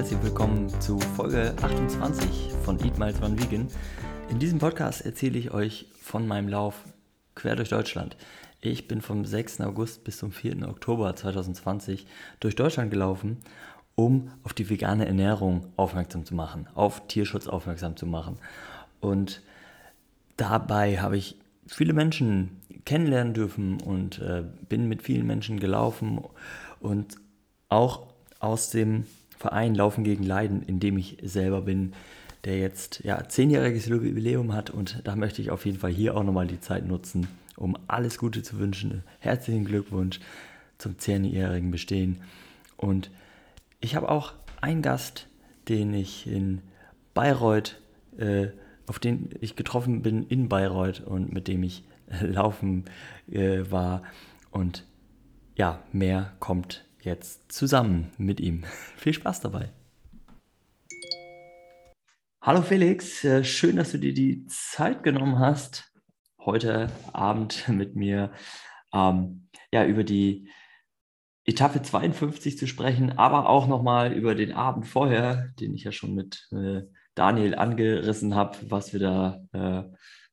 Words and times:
herzlich 0.00 0.22
willkommen 0.22 0.70
zu 0.80 0.98
Folge 0.98 1.54
28 1.60 2.54
von 2.64 2.82
Eat 2.82 2.98
Miles 2.98 3.20
One 3.20 3.38
Vegan. 3.38 3.68
In 4.30 4.38
diesem 4.38 4.58
Podcast 4.58 5.04
erzähle 5.04 5.38
ich 5.38 5.50
euch 5.50 5.88
von 6.00 6.26
meinem 6.26 6.48
Lauf 6.48 6.86
quer 7.34 7.54
durch 7.54 7.68
Deutschland. 7.68 8.16
Ich 8.62 8.88
bin 8.88 9.02
vom 9.02 9.26
6. 9.26 9.60
August 9.60 10.02
bis 10.04 10.16
zum 10.16 10.32
4. 10.32 10.66
Oktober 10.66 11.14
2020 11.14 12.06
durch 12.40 12.56
Deutschland 12.56 12.90
gelaufen, 12.90 13.40
um 13.94 14.30
auf 14.42 14.54
die 14.54 14.70
vegane 14.70 15.04
Ernährung 15.04 15.66
aufmerksam 15.76 16.24
zu 16.24 16.34
machen, 16.34 16.66
auf 16.74 17.06
Tierschutz 17.06 17.46
aufmerksam 17.46 17.94
zu 17.98 18.06
machen. 18.06 18.38
Und 19.00 19.42
dabei 20.38 20.98
habe 21.02 21.18
ich 21.18 21.36
viele 21.66 21.92
Menschen 21.92 22.62
kennenlernen 22.86 23.34
dürfen 23.34 23.82
und 23.82 24.18
äh, 24.20 24.44
bin 24.66 24.88
mit 24.88 25.02
vielen 25.02 25.26
Menschen 25.26 25.60
gelaufen 25.60 26.24
und 26.80 27.18
auch 27.68 28.06
aus 28.38 28.70
dem 28.70 29.04
Verein 29.40 29.74
Laufen 29.74 30.04
gegen 30.04 30.22
Leiden, 30.22 30.62
in 30.62 30.80
dem 30.80 30.98
ich 30.98 31.16
selber 31.22 31.62
bin, 31.62 31.94
der 32.44 32.58
jetzt 32.58 33.00
ja 33.04 33.26
zehnjähriges 33.26 33.86
Jubiläum 33.86 34.52
hat 34.52 34.68
und 34.68 35.00
da 35.04 35.16
möchte 35.16 35.40
ich 35.40 35.50
auf 35.50 35.64
jeden 35.64 35.78
Fall 35.78 35.90
hier 35.90 36.14
auch 36.14 36.22
nochmal 36.22 36.46
die 36.46 36.60
Zeit 36.60 36.86
nutzen, 36.86 37.26
um 37.56 37.74
alles 37.88 38.18
Gute 38.18 38.42
zu 38.42 38.58
wünschen. 38.58 39.02
Herzlichen 39.18 39.64
Glückwunsch 39.64 40.20
zum 40.76 40.98
zehnjährigen 40.98 41.70
Bestehen. 41.70 42.20
Und 42.76 43.10
ich 43.80 43.96
habe 43.96 44.10
auch 44.10 44.34
einen 44.60 44.82
Gast, 44.82 45.26
den 45.68 45.94
ich 45.94 46.26
in 46.26 46.60
Bayreuth, 47.14 47.80
äh, 48.18 48.48
auf 48.86 48.98
den 48.98 49.30
ich 49.40 49.56
getroffen 49.56 50.02
bin 50.02 50.26
in 50.26 50.50
Bayreuth 50.50 51.00
und 51.00 51.32
mit 51.32 51.48
dem 51.48 51.62
ich 51.62 51.82
laufen 52.20 52.84
äh, 53.30 53.62
war. 53.70 54.02
Und 54.50 54.84
ja, 55.56 55.82
mehr 55.92 56.34
kommt 56.40 56.84
jetzt 57.02 57.52
zusammen 57.52 58.12
mit 58.18 58.40
ihm. 58.40 58.64
Viel 58.96 59.12
Spaß 59.12 59.40
dabei. 59.40 59.70
Hallo 62.42 62.62
Felix, 62.62 63.22
äh, 63.24 63.44
schön, 63.44 63.76
dass 63.76 63.92
du 63.92 63.98
dir 63.98 64.14
die 64.14 64.46
Zeit 64.46 65.02
genommen 65.02 65.38
hast, 65.38 65.92
heute 66.38 66.90
Abend 67.12 67.68
mit 67.68 67.96
mir 67.96 68.32
ähm, 68.94 69.48
ja, 69.72 69.84
über 69.84 70.04
die 70.04 70.50
Etappe 71.44 71.82
52 71.82 72.56
zu 72.56 72.66
sprechen, 72.66 73.18
aber 73.18 73.48
auch 73.48 73.66
nochmal 73.66 74.12
über 74.12 74.34
den 74.34 74.52
Abend 74.52 74.86
vorher, 74.86 75.52
den 75.60 75.74
ich 75.74 75.84
ja 75.84 75.92
schon 75.92 76.14
mit 76.14 76.48
äh, 76.52 76.82
Daniel 77.14 77.54
angerissen 77.54 78.34
habe, 78.34 78.56
was 78.68 78.92
wir 78.92 79.00
da 79.00 79.42
äh, 79.52 79.82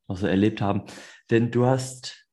noch 0.08 0.18
so 0.18 0.28
erlebt 0.28 0.62
haben. 0.62 0.84
Denn 1.30 1.52
du 1.52 1.66
hast 1.66 2.27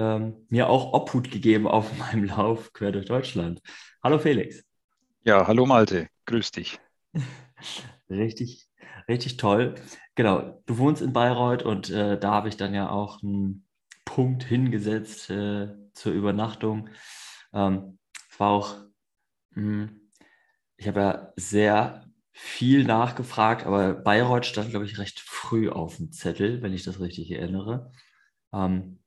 ähm, 0.00 0.46
mir 0.48 0.70
auch 0.70 0.94
Obhut 0.94 1.30
gegeben 1.30 1.68
auf 1.68 1.96
meinem 1.98 2.24
Lauf 2.24 2.72
quer 2.72 2.90
durch 2.90 3.06
Deutschland. 3.06 3.60
Hallo 4.02 4.18
Felix. 4.18 4.64
Ja, 5.24 5.46
hallo 5.46 5.66
Malte, 5.66 6.08
grüß 6.24 6.52
dich. 6.52 6.80
richtig, 8.10 8.66
richtig 9.08 9.36
toll. 9.36 9.74
Genau, 10.14 10.62
du 10.64 10.78
wohnst 10.78 11.02
in 11.02 11.12
Bayreuth 11.12 11.62
und 11.62 11.90
äh, 11.90 12.18
da 12.18 12.32
habe 12.32 12.48
ich 12.48 12.56
dann 12.56 12.72
ja 12.72 12.88
auch 12.88 13.22
einen 13.22 13.66
Punkt 14.06 14.42
hingesetzt 14.42 15.28
äh, 15.28 15.68
zur 15.92 16.12
Übernachtung. 16.12 16.88
Ähm, 17.52 17.98
es 18.30 18.40
war 18.40 18.50
auch, 18.50 18.76
mh, 19.50 19.88
hm, 19.88 20.10
ich 20.78 20.88
habe 20.88 21.00
ja 21.00 21.32
sehr 21.36 22.06
viel 22.32 22.84
nachgefragt, 22.84 23.66
aber 23.66 23.92
Bayreuth 23.92 24.46
stand, 24.46 24.70
glaube 24.70 24.86
ich, 24.86 24.98
recht 24.98 25.20
früh 25.20 25.68
auf 25.68 25.98
dem 25.98 26.10
Zettel, 26.10 26.62
wenn 26.62 26.72
ich 26.72 26.84
das 26.84 27.00
richtig 27.00 27.30
erinnere. 27.32 27.92
Ähm, 28.54 28.99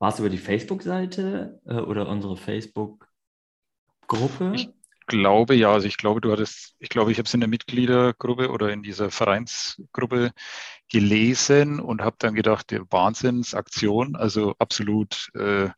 war 0.00 0.08
es 0.08 0.18
über 0.18 0.30
die 0.30 0.38
Facebook-Seite 0.38 1.60
äh, 1.66 1.74
oder 1.74 2.08
unsere 2.08 2.36
Facebook-Gruppe? 2.36 4.52
Ich 4.54 4.70
glaube 5.06 5.54
ja, 5.54 5.72
also 5.72 5.86
ich 5.86 5.98
glaube, 5.98 6.20
du 6.20 6.32
hattest, 6.32 6.74
ich 6.78 6.88
glaube, 6.88 7.12
ich 7.12 7.18
habe 7.18 7.26
es 7.26 7.34
in 7.34 7.40
der 7.40 7.48
Mitgliedergruppe 7.48 8.50
oder 8.50 8.72
in 8.72 8.82
dieser 8.82 9.10
Vereinsgruppe 9.10 10.32
gelesen 10.88 11.80
und 11.80 12.02
habe 12.02 12.16
dann 12.18 12.34
gedacht, 12.34 12.70
der 12.70 12.90
Wahnsinnsaktion, 12.90 14.16
also 14.16 14.54
absolut 14.58 15.28
äh, 15.34 15.68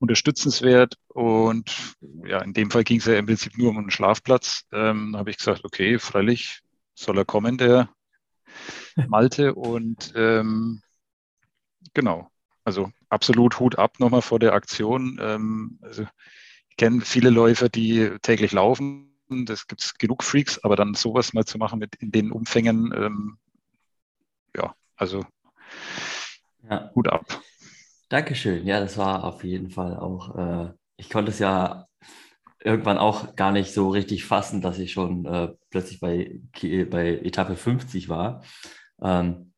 unterstützenswert. 0.00 0.96
Und 1.08 1.94
ja, 2.26 2.40
in 2.40 2.52
dem 2.52 2.72
Fall 2.72 2.82
ging 2.82 2.98
es 2.98 3.06
ja 3.06 3.16
im 3.16 3.26
Prinzip 3.26 3.56
nur 3.56 3.70
um 3.70 3.78
einen 3.78 3.92
Schlafplatz. 3.92 4.64
Ähm, 4.72 5.12
da 5.12 5.20
habe 5.20 5.30
ich 5.30 5.38
gesagt, 5.38 5.64
okay, 5.64 6.00
freilich 6.00 6.62
soll 6.94 7.18
er 7.18 7.24
kommen, 7.24 7.58
der 7.58 7.90
Malte. 9.06 9.54
Und 9.54 10.12
ähm, 10.16 10.82
genau, 11.94 12.28
also 12.64 12.90
absolut 13.14 13.58
Hut 13.60 13.78
ab 13.78 14.00
nochmal 14.00 14.22
vor 14.22 14.38
der 14.38 14.52
Aktion. 14.52 15.18
Ähm, 15.20 15.78
also 15.80 16.02
ich 16.68 16.76
kenne 16.76 17.00
viele 17.00 17.30
Läufer, 17.30 17.68
die 17.68 18.10
täglich 18.20 18.52
laufen. 18.52 19.10
Das 19.46 19.66
gibt 19.66 19.80
es 19.80 19.94
genug 19.94 20.22
Freaks, 20.22 20.62
aber 20.62 20.76
dann 20.76 20.94
sowas 20.94 21.32
mal 21.32 21.44
zu 21.44 21.56
machen 21.56 21.78
mit 21.78 21.94
in 21.96 22.12
den 22.12 22.30
Umfängen, 22.30 22.92
ähm, 22.94 23.38
ja, 24.54 24.74
also 24.96 25.24
ja. 26.68 26.90
Hut 26.94 27.08
ab. 27.08 27.24
Dankeschön. 28.08 28.66
Ja, 28.66 28.80
das 28.80 28.98
war 28.98 29.24
auf 29.24 29.44
jeden 29.44 29.70
Fall 29.70 29.96
auch, 29.96 30.36
äh, 30.36 30.72
ich 30.96 31.08
konnte 31.08 31.30
es 31.30 31.38
ja 31.38 31.86
irgendwann 32.62 32.98
auch 32.98 33.34
gar 33.36 33.52
nicht 33.52 33.72
so 33.72 33.90
richtig 33.90 34.24
fassen, 34.24 34.60
dass 34.60 34.78
ich 34.78 34.92
schon 34.92 35.24
äh, 35.26 35.52
plötzlich 35.70 36.00
bei, 36.00 36.40
bei 36.90 37.18
Etappe 37.22 37.56
50 37.56 38.08
war. 38.08 38.42
Ähm, 39.02 39.53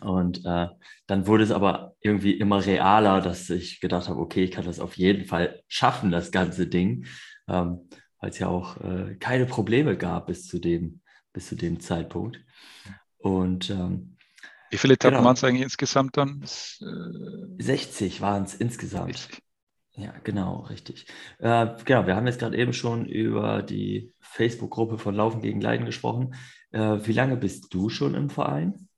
und 0.00 0.44
äh, 0.44 0.68
dann 1.06 1.26
wurde 1.26 1.44
es 1.44 1.50
aber 1.50 1.96
irgendwie 2.00 2.32
immer 2.32 2.64
realer, 2.64 3.20
dass 3.20 3.50
ich 3.50 3.80
gedacht 3.80 4.08
habe, 4.08 4.20
okay, 4.20 4.44
ich 4.44 4.50
kann 4.50 4.64
das 4.64 4.80
auf 4.80 4.96
jeden 4.96 5.24
Fall 5.24 5.62
schaffen, 5.68 6.10
das 6.10 6.30
ganze 6.30 6.66
Ding, 6.66 7.06
ähm, 7.48 7.88
weil 8.20 8.30
es 8.30 8.38
ja 8.38 8.48
auch 8.48 8.76
äh, 8.78 9.16
keine 9.16 9.46
Probleme 9.46 9.96
gab 9.96 10.26
bis 10.26 10.46
zu 10.46 10.58
dem, 10.58 11.00
bis 11.32 11.48
zu 11.48 11.56
dem 11.56 11.80
Zeitpunkt. 11.80 12.40
Und 13.18 13.70
ähm, 13.70 14.16
wie 14.70 14.76
viele 14.76 14.94
Etappen 14.94 15.16
genau, 15.16 15.26
waren 15.26 15.34
es 15.34 15.44
eigentlich 15.44 15.62
insgesamt 15.62 16.16
dann? 16.16 16.42
Äh, 16.42 17.62
60 17.62 18.20
waren 18.20 18.44
es 18.44 18.54
insgesamt. 18.54 19.16
60. 19.16 19.42
Ja, 19.96 20.14
genau, 20.22 20.60
richtig. 20.60 21.06
Äh, 21.38 21.66
genau, 21.84 22.06
wir 22.06 22.14
haben 22.14 22.26
jetzt 22.26 22.38
gerade 22.38 22.56
eben 22.56 22.72
schon 22.72 23.06
über 23.06 23.62
die 23.62 24.14
Facebook-Gruppe 24.20 24.98
von 24.98 25.14
Laufen 25.14 25.42
gegen 25.42 25.60
Leiden 25.60 25.86
gesprochen. 25.86 26.34
Äh, 26.70 26.98
wie 27.02 27.12
lange 27.12 27.36
bist 27.36 27.74
du 27.74 27.88
schon 27.88 28.14
im 28.14 28.30
Verein? 28.30 28.88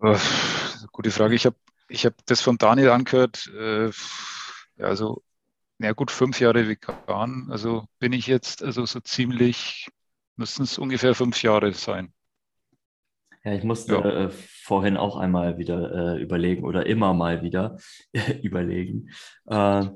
Gute 0.00 1.10
Frage. 1.10 1.34
Ich 1.34 1.44
habe 1.44 1.56
ich 1.88 2.06
hab 2.06 2.14
das 2.26 2.40
von 2.40 2.56
Daniel 2.56 2.90
angehört. 2.90 3.48
Äh, 3.48 3.90
also, 4.78 5.22
na 5.78 5.92
gut, 5.92 6.12
fünf 6.12 6.38
Jahre 6.38 6.68
vegan. 6.68 7.48
Also 7.50 7.84
bin 7.98 8.12
ich 8.12 8.28
jetzt, 8.28 8.62
also 8.62 8.86
so 8.86 9.00
ziemlich, 9.00 9.88
müssten 10.36 10.62
es 10.62 10.78
ungefähr 10.78 11.16
fünf 11.16 11.42
Jahre 11.42 11.72
sein. 11.72 12.12
Ja, 13.42 13.54
ich 13.54 13.64
musste 13.64 13.94
ja. 13.94 14.04
äh, 14.04 14.30
vorhin 14.30 14.96
auch 14.96 15.16
einmal 15.16 15.58
wieder 15.58 16.16
äh, 16.16 16.22
überlegen 16.22 16.64
oder 16.64 16.86
immer 16.86 17.12
mal 17.12 17.42
wieder 17.42 17.78
überlegen. 18.42 19.10
Äh, 19.46 19.86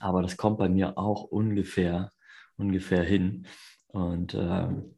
aber 0.00 0.22
das 0.22 0.36
kommt 0.36 0.58
bei 0.58 0.68
mir 0.68 0.98
auch 0.98 1.22
ungefähr, 1.22 2.10
ungefähr 2.56 3.04
hin. 3.04 3.46
Und 3.86 4.34
ähm, 4.34 4.96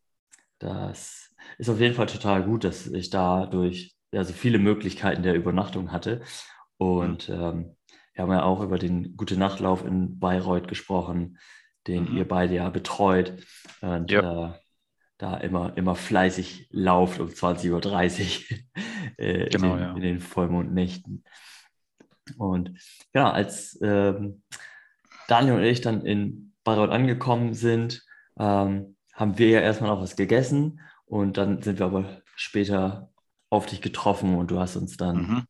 das 0.59 1.35
ist 1.59 1.69
auf 1.69 1.81
jeden 1.81 1.95
Fall 1.95 2.07
total 2.07 2.45
gut, 2.45 2.65
dass 2.65 2.87
ich 2.87 3.11
dadurch 3.11 3.98
also 4.13 4.33
viele 4.33 4.59
Möglichkeiten 4.59 5.23
der 5.23 5.35
Übernachtung 5.35 5.93
hatte. 5.93 6.23
Und 6.77 7.29
mhm. 7.29 7.35
ähm, 7.35 7.77
wir 8.15 8.23
haben 8.23 8.33
ja 8.33 8.43
auch 8.43 8.61
über 8.61 8.79
den 8.79 9.17
Gute 9.17 9.37
Nachtlauf 9.37 9.85
in 9.85 10.19
Bayreuth 10.19 10.69
gesprochen, 10.69 11.39
den 11.87 12.11
mhm. 12.11 12.17
ihr 12.17 12.27
beide 12.27 12.55
ja 12.55 12.71
betreut. 12.71 13.35
Und 13.81 14.11
ja. 14.11 14.49
äh, 14.49 14.53
da 15.19 15.37
immer, 15.37 15.77
immer 15.77 15.95
fleißig 15.95 16.69
lauft 16.71 17.21
um 17.21 17.29
20.30 17.29 18.53
Uhr 18.53 18.59
äh, 19.19 19.49
genau, 19.49 19.75
in, 19.75 19.79
den, 19.79 19.89
ja. 19.89 19.95
in 19.95 20.01
den 20.01 20.21
Vollmondnächten. 20.21 21.25
Und 22.37 22.79
ja, 23.15 23.31
als 23.31 23.79
ähm, 23.83 24.43
Daniel 25.27 25.57
und 25.57 25.65
ich 25.65 25.81
dann 25.81 26.05
in 26.05 26.53
Bayreuth 26.65 26.91
angekommen 26.91 27.55
sind, 27.55 28.05
ähm, 28.39 28.97
haben 29.13 29.39
wir 29.39 29.49
ja 29.49 29.61
erstmal 29.61 29.91
noch 29.91 30.01
was 30.01 30.17
gegessen 30.17 30.81
und 31.07 31.37
dann 31.37 31.63
sind 31.63 31.79
wir 31.79 31.87
aber 31.87 32.23
später 32.37 33.11
auf 33.51 33.67
dich 33.67 33.81
getroffen 33.81 34.37
und 34.37 34.51
du 34.51 34.59
hast 34.59 34.77
uns 34.77 34.97
dann, 34.97 35.17
mhm. 35.17 35.47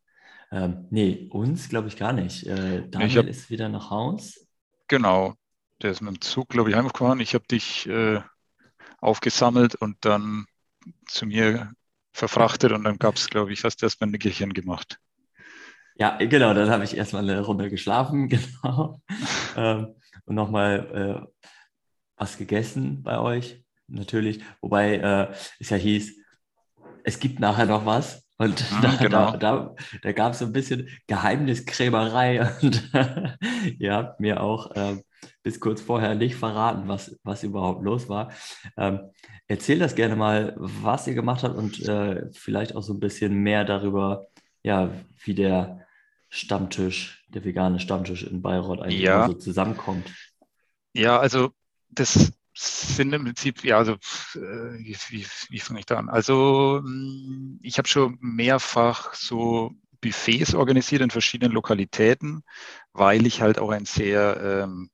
ähm, 0.53 0.87
nee, 0.91 1.29
uns 1.31 1.69
glaube 1.69 1.89
ich 1.89 1.97
gar 1.97 2.13
nicht. 2.13 2.47
Äh, 2.47 2.89
Daniel 2.89 3.19
hab, 3.19 3.27
ist 3.27 3.51
wieder 3.51 3.69
nach 3.69 3.91
Haus. 3.91 4.47
Genau, 4.89 5.35
der 5.83 5.91
ist 5.91 6.01
mit 6.01 6.15
dem 6.15 6.21
Zug, 6.21 6.49
glaube 6.49 6.71
ich, 6.71 6.77
heimgefahren. 6.77 7.21
Ich 7.21 7.35
habe 7.35 7.47
dich 7.47 7.89
äh, 7.89 8.21
aufgesammelt 9.01 9.75
und 9.75 9.97
dann 10.01 10.47
zu 11.07 11.27
mir 11.27 11.73
verfrachtet 12.13 12.73
und 12.73 12.85
dann 12.85 12.99
gab 12.99 13.17
es, 13.17 13.29
glaube 13.29 13.53
ich, 13.53 13.65
hast 13.65 13.77
du 13.83 13.87
erstmal 13.87 14.09
ein 14.09 14.13
Nickerchen 14.13 14.53
gemacht. 14.53 14.99
Ja, 15.97 16.17
genau, 16.17 16.55
dann 16.55 16.71
habe 16.71 16.85
ich 16.85 16.97
erstmal 16.97 17.29
eine 17.29 17.41
Runde 17.41 17.71
geschlafen, 17.71 18.29
genau. 18.63 19.01
ähm, 19.57 19.95
und 20.25 20.35
nochmal 20.35 21.27
äh, 21.27 21.45
was 22.17 22.39
gegessen 22.39 23.03
bei 23.03 23.19
euch, 23.19 23.65
natürlich. 23.87 24.41
Wobei 24.61 24.97
äh, 24.97 25.35
es 25.59 25.71
ja 25.71 25.77
hieß, 25.77 26.17
es 27.09 27.19
gibt 27.21 27.41
nachher 27.41 27.65
noch 27.65 27.87
was. 27.87 28.23
Und 28.37 28.71
mhm, 28.71 28.83
da, 28.83 28.97
genau. 28.97 29.31
da, 29.33 29.37
da, 29.39 29.75
da 30.03 30.13
gab 30.13 30.33
es 30.33 30.41
so 30.41 30.45
ein 30.45 30.53
bisschen 30.53 30.89
Geheimniskrämerei 31.07 32.49
und 32.63 32.91
ihr 33.79 33.95
habt 33.95 34.21
mir 34.21 34.43
auch 34.43 34.71
äh, 34.77 35.03
bis 35.43 35.59
kurz 35.59 35.81
vorher 35.81 36.15
nicht 36.15 36.37
verraten, 36.37 36.87
was, 36.87 37.19
was 37.25 37.43
überhaupt 37.43 37.83
los 37.83 38.09
war. 38.09 38.31
Ähm, 38.77 39.01
erzähl 39.49 39.79
das 39.79 39.97
gerne 39.97 40.15
mal, 40.15 40.55
was 40.57 41.07
ihr 41.07 41.15
gemacht 41.15 41.43
habt 41.43 41.57
und 41.57 41.81
äh, 41.89 42.27
vielleicht 42.33 42.77
auch 42.77 42.83
so 42.83 42.93
ein 42.93 43.01
bisschen 43.01 43.35
mehr 43.35 43.65
darüber, 43.65 44.27
ja, 44.63 44.91
wie 45.25 45.35
der 45.35 45.87
Stammtisch, 46.29 47.27
der 47.29 47.45
vegane 47.45 47.81
Stammtisch 47.81 48.23
in 48.23 48.43
Bayreuth 48.43 48.83
eigentlich 48.83 49.01
ja. 49.01 49.27
so 49.27 49.33
zusammenkommt. 49.33 50.13
Ja, 50.93 51.19
also 51.19 51.51
das 51.89 52.33
sind 52.59 53.13
im 53.13 53.25
Prinzip, 53.25 53.65
ja, 53.65 53.79
also 53.79 53.93
äh, 54.35 54.79
wie, 54.79 55.27
wie, 55.49 55.61
fange 55.61 55.81
ich 55.81 55.87
da 55.87 55.97
an? 55.99 56.09
Also 56.09 56.81
hm, 56.83 57.61
ich 57.63 57.79
habe 57.79 57.89
schon 57.89 58.19
mehrfach 58.21 59.15
so 59.15 59.73
Buffets 60.01 60.55
organisiert 60.55 61.03
in 61.03 61.11
verschiedenen 61.11 61.53
Lokalitäten, 61.53 62.43
weil 62.93 63.27
ich 63.27 63.43
halt 63.43 63.59
auch 63.59 63.71
ein 63.71 63.85
sehr, 63.85 64.41
ähm, 64.65 64.91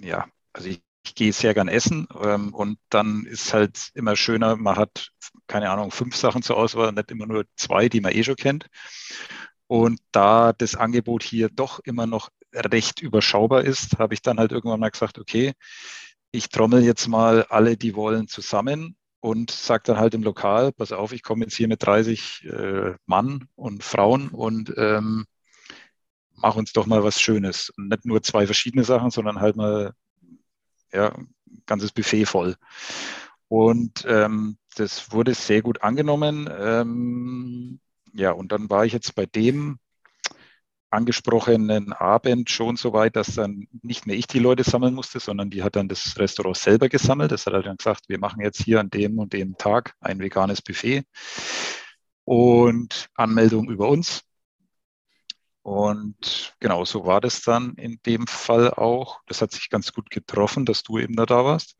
ja, 0.00 0.26
also 0.52 0.68
ich, 0.68 0.82
ich 1.04 1.14
gehe 1.14 1.32
sehr 1.32 1.54
gern 1.54 1.68
essen 1.68 2.08
ähm, 2.20 2.54
und 2.54 2.78
dann 2.90 3.26
ist 3.26 3.54
halt 3.54 3.90
immer 3.94 4.16
schöner, 4.16 4.56
man 4.56 4.76
hat, 4.76 5.10
keine 5.46 5.70
Ahnung, 5.70 5.90
fünf 5.90 6.16
Sachen 6.16 6.42
zur 6.42 6.56
Auswahl, 6.56 6.92
nicht 6.92 7.10
immer 7.10 7.26
nur 7.26 7.46
zwei, 7.56 7.88
die 7.88 8.00
man 8.00 8.12
eh 8.12 8.24
schon 8.24 8.36
kennt. 8.36 8.66
Und 9.68 10.00
da 10.12 10.52
das 10.52 10.76
Angebot 10.76 11.22
hier 11.22 11.48
doch 11.48 11.80
immer 11.80 12.06
noch 12.06 12.30
recht 12.52 13.00
überschaubar 13.00 13.64
ist, 13.64 13.98
habe 13.98 14.14
ich 14.14 14.22
dann 14.22 14.38
halt 14.38 14.52
irgendwann 14.52 14.80
mal 14.80 14.90
gesagt, 14.90 15.18
okay, 15.18 15.52
ich 16.36 16.50
trommel 16.50 16.84
jetzt 16.84 17.08
mal 17.08 17.44
alle, 17.44 17.76
die 17.76 17.94
wollen, 17.94 18.28
zusammen 18.28 18.96
und 19.20 19.50
sage 19.50 19.84
dann 19.86 19.98
halt 19.98 20.14
im 20.14 20.22
Lokal, 20.22 20.72
pass 20.72 20.92
auf, 20.92 21.12
ich 21.12 21.22
komme 21.22 21.44
jetzt 21.44 21.56
hier 21.56 21.68
mit 21.68 21.82
30 21.82 22.44
äh, 22.44 22.94
Mann 23.06 23.48
und 23.54 23.82
Frauen 23.82 24.28
und 24.28 24.72
ähm, 24.76 25.24
mach 26.34 26.56
uns 26.56 26.72
doch 26.72 26.86
mal 26.86 27.02
was 27.02 27.20
Schönes. 27.20 27.70
Und 27.70 27.88
nicht 27.88 28.04
nur 28.04 28.22
zwei 28.22 28.46
verschiedene 28.46 28.84
Sachen, 28.84 29.10
sondern 29.10 29.40
halt 29.40 29.56
mal 29.56 29.92
ja, 30.92 31.16
ganzes 31.64 31.92
Buffet 31.92 32.26
voll. 32.26 32.56
Und 33.48 34.04
ähm, 34.06 34.58
das 34.76 35.12
wurde 35.12 35.34
sehr 35.34 35.62
gut 35.62 35.82
angenommen. 35.82 36.48
Ähm, 36.58 37.80
ja, 38.12 38.32
und 38.32 38.52
dann 38.52 38.68
war 38.70 38.84
ich 38.84 38.92
jetzt 38.92 39.14
bei 39.14 39.26
dem 39.26 39.78
angesprochenen 40.90 41.92
Abend 41.92 42.50
schon 42.50 42.76
so 42.76 42.92
weit, 42.92 43.16
dass 43.16 43.34
dann 43.34 43.68
nicht 43.82 44.06
mehr 44.06 44.16
ich 44.16 44.26
die 44.26 44.38
Leute 44.38 44.64
sammeln 44.64 44.94
musste, 44.94 45.20
sondern 45.20 45.50
die 45.50 45.62
hat 45.62 45.76
dann 45.76 45.88
das 45.88 46.18
Restaurant 46.18 46.56
selber 46.56 46.88
gesammelt. 46.88 47.32
Das 47.32 47.46
hat 47.46 47.54
halt 47.54 47.66
dann 47.66 47.76
gesagt, 47.76 48.08
wir 48.08 48.18
machen 48.18 48.40
jetzt 48.40 48.62
hier 48.62 48.80
an 48.80 48.90
dem 48.90 49.18
und 49.18 49.32
dem 49.32 49.56
Tag 49.56 49.94
ein 50.00 50.20
veganes 50.20 50.62
Buffet 50.62 51.04
und 52.24 53.08
Anmeldung 53.14 53.68
über 53.70 53.88
uns. 53.88 54.22
Und 55.62 56.54
genau 56.60 56.84
so 56.84 57.06
war 57.06 57.20
das 57.20 57.42
dann 57.42 57.74
in 57.74 57.98
dem 58.06 58.26
Fall 58.28 58.70
auch. 58.70 59.20
Das 59.26 59.42
hat 59.42 59.50
sich 59.50 59.68
ganz 59.68 59.92
gut 59.92 60.10
getroffen, 60.10 60.64
dass 60.64 60.84
du 60.84 60.98
eben 60.98 61.16
da, 61.16 61.26
da 61.26 61.44
warst. 61.44 61.76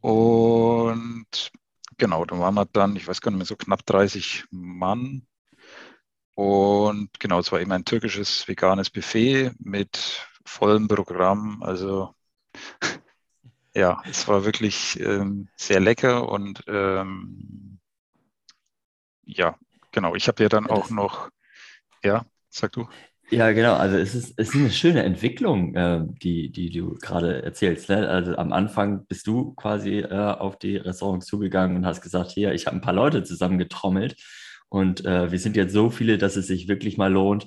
Und 0.00 1.52
genau, 1.96 2.24
da 2.24 2.38
waren 2.40 2.54
wir 2.54 2.66
dann, 2.66 2.96
ich 2.96 3.06
weiß 3.06 3.20
gar 3.20 3.30
nicht 3.30 3.38
mehr, 3.38 3.46
so 3.46 3.54
knapp 3.54 3.86
30 3.86 4.46
Mann 4.50 5.26
und 6.34 7.10
genau, 7.20 7.40
es 7.40 7.52
war 7.52 7.60
eben 7.60 7.72
ein 7.72 7.84
türkisches 7.84 8.46
veganes 8.48 8.90
Buffet 8.90 9.52
mit 9.58 10.26
vollem 10.44 10.88
Programm. 10.88 11.62
Also 11.62 12.14
ja, 13.74 14.02
es 14.08 14.28
war 14.28 14.44
wirklich 14.44 14.98
ähm, 15.00 15.48
sehr 15.56 15.80
lecker 15.80 16.28
und 16.28 16.64
ähm, 16.68 17.78
ja, 19.24 19.56
genau. 19.92 20.14
Ich 20.14 20.28
habe 20.28 20.42
ja 20.42 20.48
dann 20.48 20.66
auch 20.66 20.90
noch, 20.90 21.28
ja, 22.02 22.24
sag 22.48 22.72
du. 22.72 22.88
Ja, 23.30 23.50
genau. 23.52 23.74
Also 23.74 23.96
es 23.96 24.14
ist, 24.14 24.34
es 24.36 24.50
ist 24.50 24.56
eine 24.56 24.70
schöne 24.70 25.02
Entwicklung, 25.04 25.74
äh, 25.74 26.02
die, 26.22 26.50
die 26.52 26.70
du 26.70 26.98
gerade 26.98 27.42
erzählst. 27.42 27.88
Ne? 27.88 28.06
Also 28.06 28.36
am 28.36 28.52
Anfang 28.52 29.06
bist 29.06 29.26
du 29.26 29.54
quasi 29.54 30.00
äh, 30.00 30.12
auf 30.12 30.58
die 30.58 30.76
Restaurants 30.76 31.26
zugegangen 31.26 31.78
und 31.78 31.86
hast 31.86 32.02
gesagt, 32.02 32.30
hier, 32.32 32.52
ich 32.52 32.66
habe 32.66 32.76
ein 32.76 32.82
paar 32.82 32.92
Leute 32.92 33.24
zusammengetrommelt 33.24 34.16
und 34.72 35.04
äh, 35.04 35.30
wir 35.30 35.38
sind 35.38 35.54
jetzt 35.54 35.74
so 35.74 35.90
viele, 35.90 36.16
dass 36.16 36.36
es 36.36 36.46
sich 36.46 36.66
wirklich 36.66 36.96
mal 36.96 37.12
lohnt, 37.12 37.46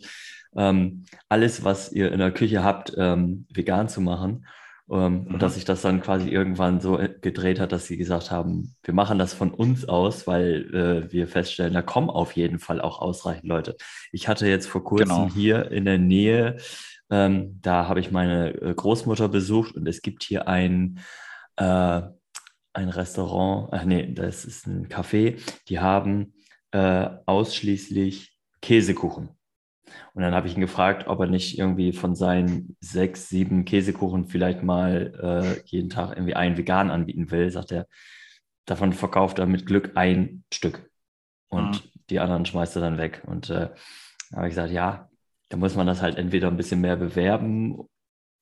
ähm, 0.55 1.05
alles, 1.27 1.63
was 1.63 1.91
ihr 1.91 2.11
in 2.11 2.19
der 2.19 2.31
Küche 2.31 2.63
habt, 2.63 2.93
ähm, 2.97 3.47
vegan 3.51 3.89
zu 3.89 3.99
machen. 3.99 4.45
Ähm, 4.91 5.23
mhm. 5.23 5.33
Und 5.33 5.41
dass 5.41 5.55
sich 5.55 5.65
das 5.65 5.81
dann 5.81 6.01
quasi 6.01 6.29
irgendwann 6.29 6.79
so 6.79 6.99
äh, 6.99 7.09
gedreht 7.19 7.59
hat, 7.59 7.71
dass 7.71 7.87
sie 7.87 7.97
gesagt 7.97 8.29
haben, 8.29 8.75
wir 8.83 8.93
machen 8.93 9.17
das 9.17 9.33
von 9.33 9.51
uns 9.51 9.89
aus, 9.89 10.27
weil 10.27 10.71
äh, 10.71 11.11
wir 11.11 11.27
feststellen, 11.27 11.73
da 11.73 11.81
kommen 11.81 12.11
auf 12.11 12.33
jeden 12.33 12.59
Fall 12.59 12.79
auch 12.79 12.99
ausreichend 13.01 13.47
Leute. 13.47 13.75
Ich 14.11 14.27
hatte 14.27 14.47
jetzt 14.47 14.67
vor 14.67 14.83
kurzem 14.83 15.07
genau. 15.07 15.29
hier 15.33 15.71
in 15.71 15.85
der 15.85 15.97
Nähe, 15.97 16.57
ähm, 17.09 17.59
da 17.59 17.87
habe 17.87 18.01
ich 18.01 18.11
meine 18.11 18.53
äh, 18.53 18.75
Großmutter 18.75 19.29
besucht 19.29 19.75
und 19.75 19.87
es 19.87 20.03
gibt 20.03 20.21
hier 20.21 20.47
ein, 20.47 20.99
äh, 21.55 22.01
ein 22.73 22.89
Restaurant, 22.89 23.69
ach 23.71 23.83
nee, 23.83 24.13
das 24.13 24.45
ist 24.45 24.67
ein 24.67 24.89
Café, 24.89 25.41
die 25.69 25.79
haben 25.79 26.34
äh, 26.71 27.09
ausschließlich 27.25 28.37
Käsekuchen. 28.61 29.29
Und 30.13 30.21
dann 30.21 30.33
habe 30.33 30.47
ich 30.47 30.55
ihn 30.55 30.61
gefragt, 30.61 31.07
ob 31.07 31.19
er 31.19 31.27
nicht 31.27 31.57
irgendwie 31.57 31.93
von 31.93 32.15
seinen 32.15 32.75
sechs, 32.79 33.29
sieben 33.29 33.65
Käsekuchen 33.65 34.27
vielleicht 34.27 34.63
mal 34.63 35.13
äh, 35.21 35.61
jeden 35.65 35.89
Tag 35.89 36.11
irgendwie 36.11 36.35
einen 36.35 36.57
vegan 36.57 36.89
anbieten 36.89 37.31
will. 37.31 37.49
Sagt 37.51 37.71
er, 37.71 37.87
davon 38.65 38.93
verkauft 38.93 39.39
er 39.39 39.45
mit 39.45 39.65
Glück 39.65 39.91
ein 39.95 40.43
Stück. 40.53 40.89
Und 41.49 41.83
mhm. 41.85 41.89
die 42.09 42.19
anderen 42.19 42.45
schmeißt 42.45 42.75
er 42.77 42.81
dann 42.81 42.97
weg. 42.97 43.23
Und 43.25 43.49
äh, 43.49 43.69
da 44.31 44.37
habe 44.37 44.47
ich 44.47 44.51
gesagt, 44.51 44.71
ja, 44.71 45.09
da 45.49 45.57
muss 45.57 45.75
man 45.75 45.87
das 45.87 46.01
halt 46.01 46.17
entweder 46.17 46.47
ein 46.47 46.57
bisschen 46.57 46.81
mehr 46.81 46.95
bewerben 46.95 47.87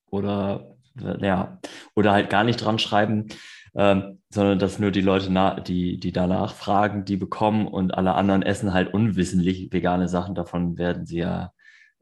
oder, 0.09 0.77
ja, 1.19 1.59
oder 1.95 2.13
halt 2.13 2.29
gar 2.29 2.43
nicht 2.43 2.57
dran 2.57 2.79
schreiben 2.79 3.27
ähm, 3.75 4.21
sondern 4.29 4.59
dass 4.59 4.79
nur 4.79 4.91
die 4.91 5.01
Leute, 5.01 5.29
die, 5.65 5.99
die 5.99 6.11
danach 6.11 6.53
fragen, 6.53 7.05
die 7.05 7.17
bekommen 7.17 7.67
und 7.67 7.93
alle 7.93 8.13
anderen 8.13 8.43
essen 8.43 8.73
halt 8.73 8.93
unwissentlich 8.93 9.71
vegane 9.71 10.07
Sachen. 10.07 10.35
Davon 10.35 10.77
werden 10.77 11.05
sie 11.05 11.19
ja 11.19 11.53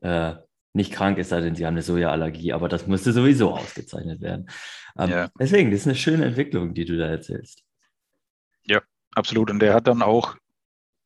äh, 0.01 0.35
nicht 0.73 0.93
krank, 0.93 1.17
es 1.17 1.29
sei 1.29 1.41
denn, 1.41 1.55
sie 1.55 1.65
haben 1.65 1.73
eine 1.73 1.81
Sojaallergie, 1.81 2.53
aber 2.53 2.69
das 2.69 2.87
müsste 2.87 3.11
sowieso 3.11 3.51
ausgezeichnet 3.51 4.21
werden. 4.21 4.49
Ähm, 4.97 5.09
ja. 5.09 5.29
Deswegen, 5.39 5.71
das 5.71 5.81
ist 5.81 5.87
eine 5.87 5.95
schöne 5.95 6.25
Entwicklung, 6.25 6.73
die 6.73 6.85
du 6.85 6.97
da 6.97 7.07
erzählst. 7.07 7.63
Ja, 8.63 8.81
absolut. 9.13 9.49
Und 9.49 9.59
der 9.59 9.73
hat 9.73 9.87
dann 9.87 10.01
auch, 10.01 10.35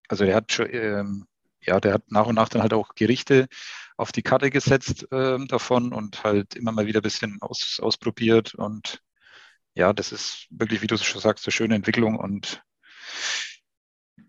also 0.08 0.26
der 0.26 0.36
hat 0.36 0.52
schon, 0.52 0.68
ähm, 0.72 1.26
ja, 1.62 1.80
der 1.80 1.94
hat 1.94 2.12
nach 2.12 2.28
und 2.28 2.36
nach 2.36 2.50
dann 2.50 2.62
halt 2.62 2.74
auch 2.74 2.94
Gerichte 2.96 3.48
auf 3.98 4.12
die 4.12 4.22
Karte 4.22 4.50
gesetzt 4.50 5.08
ähm, 5.12 5.48
davon 5.48 5.94
und 5.94 6.24
halt 6.24 6.56
immer 6.56 6.72
mal 6.72 6.86
wieder 6.86 7.00
ein 7.00 7.04
bisschen 7.04 7.38
aus, 7.42 7.80
ausprobiert 7.82 8.54
und 8.56 9.02
ja, 9.76 9.94
das 9.94 10.12
ist 10.12 10.48
wirklich, 10.50 10.82
wie 10.82 10.88
du 10.88 10.98
schon 10.98 11.22
sagst, 11.22 11.46
eine 11.46 11.52
schöne 11.52 11.76
Entwicklung 11.76 12.18
und 12.18 12.64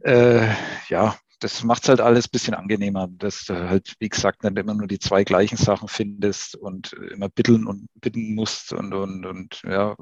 äh, 0.01 0.49
ja, 0.89 1.17
das 1.41 1.63
macht 1.63 1.83
es 1.83 1.89
halt 1.89 2.01
alles 2.01 2.27
ein 2.27 2.31
bisschen 2.33 2.55
angenehmer, 2.55 3.09
dass 3.11 3.45
du 3.45 3.69
halt, 3.69 3.95
wie 3.99 4.09
gesagt, 4.09 4.43
nicht 4.43 4.59
immer 4.59 4.75
nur 4.75 4.89
die 4.89 4.99
zwei 4.99 5.25
gleichen 5.25 5.57
Sachen 5.57 5.89
findest 5.89 6.57
und 6.57 6.93
immer 6.95 7.29
bitteln 7.29 7.67
und 7.67 7.89
bitten 7.95 8.35
musst 8.35 8.73
und, 8.73 8.93
und, 8.95 9.27
und 9.27 9.63
ja, 9.63 9.95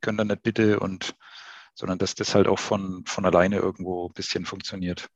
können 0.00 0.18
dann 0.18 0.28
nicht 0.28 0.42
bitte 0.42 0.80
und 0.80 1.14
sondern 1.74 1.98
dass 1.98 2.14
das 2.14 2.34
halt 2.34 2.46
auch 2.46 2.58
von, 2.58 3.04
von 3.06 3.24
alleine 3.24 3.56
irgendwo 3.56 4.08
ein 4.08 4.12
bisschen 4.12 4.44
funktioniert. 4.44 5.08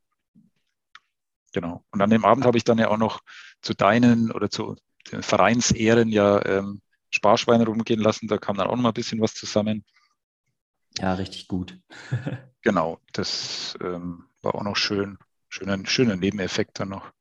Genau. 1.53 1.85
Und 1.91 2.01
an 2.01 2.11
dem 2.11 2.25
Abend 2.25 2.47
habe 2.47 2.57
ich 2.57 2.65
dann 2.65 2.79
ja 2.79 2.89
auch 2.89 2.97
noch 2.97 3.21
zu 3.61 3.75
deinen 3.75 4.33
oder 4.33 4.51
zu 4.51 4.77
den 5.13 5.23
Vereinsehren 5.23 6.09
ja 6.09 6.45
ähm, 6.45 6.81
Sparschweine 7.15 7.65
rumgehen 7.65 8.01
lassen. 8.01 8.27
Da 8.27 8.39
kam 8.39 8.57
dann 8.57 8.67
auch 8.67 8.77
noch 8.77 8.83
mal 8.83 8.89
ein 8.91 8.95
bisschen 8.95 9.21
was 9.21 9.35
zusammen. 9.35 9.85
Ja, 10.99 11.15
richtig 11.15 11.49
gut. 11.49 11.79
genau, 12.63 12.99
das 13.13 13.77
ähm, 13.81 14.25
war 14.43 14.55
auch 14.55 14.63
noch 14.63 14.77
schön. 14.77 15.19
Schöner, 15.49 15.79
schöner 15.87 16.17
Nebeneffekt 16.17 16.81
dann 16.81 16.89
noch. 16.89 17.13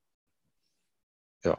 Ja. 1.43 1.57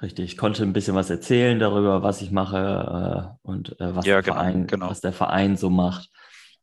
Richtig, 0.00 0.24
ich 0.32 0.36
konnte 0.38 0.62
ein 0.62 0.72
bisschen 0.72 0.94
was 0.94 1.10
erzählen 1.10 1.58
darüber, 1.58 2.02
was 2.02 2.22
ich 2.22 2.30
mache 2.30 3.36
äh, 3.42 3.46
und 3.46 3.78
äh, 3.80 3.94
was, 3.94 4.06
ja, 4.06 4.14
der 4.14 4.22
genau, 4.22 4.34
Verein, 4.36 4.66
genau. 4.66 4.88
was 4.88 5.02
der 5.02 5.12
Verein 5.12 5.56
so 5.56 5.68
macht. 5.68 6.10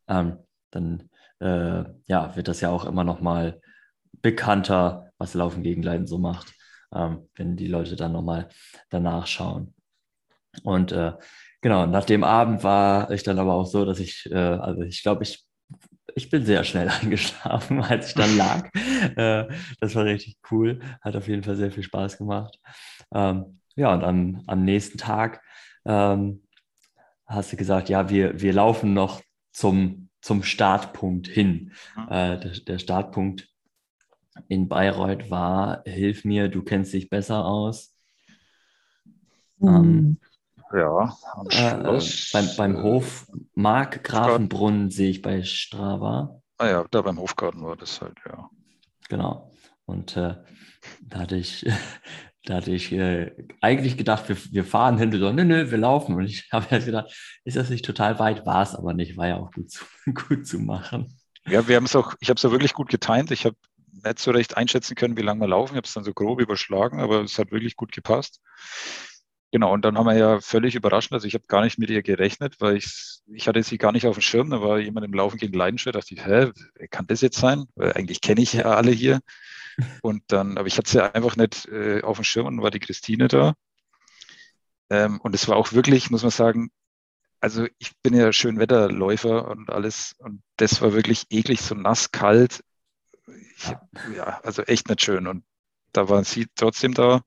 Ähm, 0.08 0.38
dann 0.70 1.10
äh, 1.38 1.84
ja, 2.06 2.34
wird 2.34 2.48
das 2.48 2.60
ja 2.60 2.70
auch 2.70 2.84
immer 2.84 3.04
noch 3.04 3.20
mal 3.20 3.60
bekannter, 4.20 5.12
was 5.18 5.34
Laufen 5.34 5.62
gegen 5.62 5.82
Leiden 5.82 6.06
so 6.06 6.18
macht, 6.18 6.52
ähm, 6.92 7.28
wenn 7.34 7.56
die 7.56 7.68
Leute 7.68 7.94
dann 7.94 8.12
noch 8.12 8.22
mal 8.22 8.48
danach 8.90 9.26
schauen. 9.28 9.74
Und 10.62 10.92
äh, 10.92 11.12
genau, 11.60 11.86
nach 11.86 12.04
dem 12.04 12.24
Abend 12.24 12.62
war 12.64 13.10
ich 13.10 13.22
dann 13.22 13.38
aber 13.38 13.54
auch 13.54 13.66
so, 13.66 13.84
dass 13.84 14.00
ich, 14.00 14.28
äh, 14.30 14.36
also 14.36 14.82
ich 14.82 15.02
glaube, 15.02 15.22
ich, 15.22 15.44
ich 16.14 16.30
bin 16.30 16.44
sehr 16.44 16.64
schnell 16.64 16.88
eingeschlafen, 17.02 17.80
als 17.80 18.08
ich 18.08 18.14
dann 18.14 18.36
lag. 18.36 18.68
äh, 19.16 19.48
das 19.80 19.94
war 19.94 20.04
richtig 20.04 20.36
cool, 20.50 20.80
hat 21.00 21.16
auf 21.16 21.28
jeden 21.28 21.42
Fall 21.42 21.56
sehr 21.56 21.70
viel 21.70 21.82
Spaß 21.82 22.18
gemacht. 22.18 22.58
Ähm, 23.14 23.58
ja, 23.76 23.92
und 23.92 24.04
am, 24.04 24.42
am 24.46 24.64
nächsten 24.64 24.98
Tag 24.98 25.42
ähm, 25.86 26.42
hast 27.26 27.52
du 27.52 27.56
gesagt, 27.56 27.88
ja, 27.88 28.10
wir, 28.10 28.40
wir 28.40 28.52
laufen 28.52 28.92
noch 28.92 29.22
zum, 29.52 30.10
zum 30.20 30.42
Startpunkt 30.42 31.28
hin. 31.28 31.72
Mhm. 31.96 32.08
Äh, 32.08 32.40
der, 32.40 32.50
der 32.66 32.78
Startpunkt 32.78 33.48
in 34.48 34.68
Bayreuth 34.68 35.30
war, 35.30 35.82
hilf 35.84 36.24
mir, 36.24 36.48
du 36.48 36.62
kennst 36.62 36.92
dich 36.92 37.10
besser 37.10 37.44
aus. 37.44 37.94
Ähm, 39.62 40.18
ja, 40.74 41.16
äh. 41.50 41.98
Äh, 41.98 42.00
beim, 42.32 42.48
beim 42.56 42.82
Hof 42.82 43.26
Mark 43.54 44.04
Grafenbrunn 44.04 44.90
sehe 44.90 45.10
ich 45.10 45.22
bei 45.22 45.42
Strava. 45.42 46.40
Ah 46.58 46.68
ja, 46.68 46.84
da 46.90 47.02
beim 47.02 47.18
Hofgarten 47.18 47.62
war 47.62 47.76
das 47.76 48.00
halt, 48.00 48.18
ja. 48.26 48.48
Genau. 49.08 49.52
Und 49.84 50.16
äh, 50.16 50.36
da 51.02 51.18
hatte 51.18 51.36
ich, 51.36 51.66
da 52.44 52.56
hatte 52.56 52.70
ich 52.70 52.92
äh, 52.92 53.34
eigentlich 53.60 53.96
gedacht, 53.96 54.28
wir, 54.28 54.36
wir 54.52 54.64
fahren 54.64 54.98
hin. 54.98 55.12
So, 55.12 55.32
nö, 55.32 55.44
nö, 55.44 55.70
wir 55.70 55.78
laufen. 55.78 56.14
Und 56.14 56.24
ich 56.24 56.48
habe 56.52 56.70
halt 56.70 56.84
gedacht, 56.84 57.12
ist 57.44 57.56
das 57.56 57.70
nicht 57.70 57.84
total 57.84 58.18
weit? 58.18 58.46
War 58.46 58.62
es 58.62 58.74
aber 58.74 58.94
nicht, 58.94 59.16
war 59.16 59.28
ja 59.28 59.36
auch 59.36 59.50
gut 59.52 59.70
zu, 59.70 59.84
gut 60.28 60.46
zu 60.46 60.58
machen. 60.58 61.18
Ja, 61.46 61.66
wir 61.66 61.76
haben 61.76 61.86
es 61.86 61.96
auch, 61.96 62.14
ich 62.20 62.28
habe 62.28 62.38
es 62.38 62.44
auch 62.44 62.52
wirklich 62.52 62.72
gut 62.72 62.88
getimt. 62.88 63.30
Ich 63.32 63.44
habe 63.44 63.56
nicht 63.90 64.18
so 64.20 64.30
recht 64.30 64.56
einschätzen 64.56 64.94
können, 64.94 65.16
wie 65.16 65.22
lange 65.22 65.40
wir 65.40 65.48
laufen. 65.48 65.72
Ich 65.72 65.76
habe 65.76 65.86
es 65.86 65.94
dann 65.94 66.04
so 66.04 66.12
grob 66.12 66.40
überschlagen, 66.40 67.00
aber 67.00 67.22
es 67.22 67.38
hat 67.38 67.50
wirklich 67.50 67.76
gut 67.76 67.92
gepasst. 67.92 68.40
Genau, 69.52 69.70
und 69.72 69.84
dann 69.84 69.98
haben 69.98 70.06
wir 70.06 70.16
ja 70.16 70.40
völlig 70.40 70.74
überraschend, 70.74 71.12
also 71.12 71.26
ich 71.26 71.34
habe 71.34 71.46
gar 71.46 71.62
nicht 71.62 71.78
mit 71.78 71.90
ihr 71.90 72.02
gerechnet, 72.02 72.56
weil 72.60 72.76
ich, 72.76 73.20
ich 73.26 73.46
hatte 73.46 73.62
sie 73.62 73.76
gar 73.76 73.92
nicht 73.92 74.06
auf 74.06 74.16
dem 74.16 74.22
Schirm, 74.22 74.48
da 74.48 74.62
war 74.62 74.78
jemand 74.78 75.04
im 75.04 75.12
Laufen 75.12 75.36
gegen 75.36 75.52
Leidenschaft, 75.52 75.94
dachte 75.94 76.14
ich, 76.14 76.24
hä, 76.24 76.50
wer 76.74 76.88
kann 76.88 77.06
das 77.06 77.20
jetzt 77.20 77.38
sein? 77.38 77.66
Weil 77.74 77.92
eigentlich 77.92 78.22
kenne 78.22 78.40
ich 78.40 78.54
ja 78.54 78.64
alle 78.64 78.92
hier. 78.92 79.20
Und 80.02 80.22
dann, 80.28 80.56
aber 80.58 80.66
ich 80.68 80.78
hatte 80.78 80.90
sie 80.90 81.14
einfach 81.14 81.36
nicht 81.36 81.66
äh, 81.68 82.02
auf 82.02 82.16
dem 82.18 82.24
Schirm 82.24 82.46
und 82.46 82.62
war 82.62 82.70
die 82.70 82.78
Christine 82.80 83.28
da. 83.28 83.54
Ähm, 84.90 85.20
und 85.22 85.34
es 85.34 85.48
war 85.48 85.56
auch 85.56 85.72
wirklich, 85.72 86.10
muss 86.10 86.22
man 86.22 86.30
sagen, 86.30 86.70
also 87.40 87.66
ich 87.78 87.92
bin 88.02 88.14
ja 88.14 88.32
Schönwetterläufer 88.32 89.48
und 89.48 89.70
alles 89.70 90.14
und 90.18 90.42
das 90.58 90.82
war 90.82 90.94
wirklich 90.94 91.26
eklig, 91.30 91.60
so 91.62 91.74
nass, 91.74 92.12
kalt. 92.12 92.64
Ich, 93.56 93.74
ja, 94.16 94.40
also 94.42 94.62
echt 94.62 94.88
nicht 94.88 95.02
schön. 95.02 95.26
Und 95.26 95.44
da 95.92 96.08
waren 96.08 96.24
sie 96.24 96.48
trotzdem 96.56 96.94
da. 96.94 97.22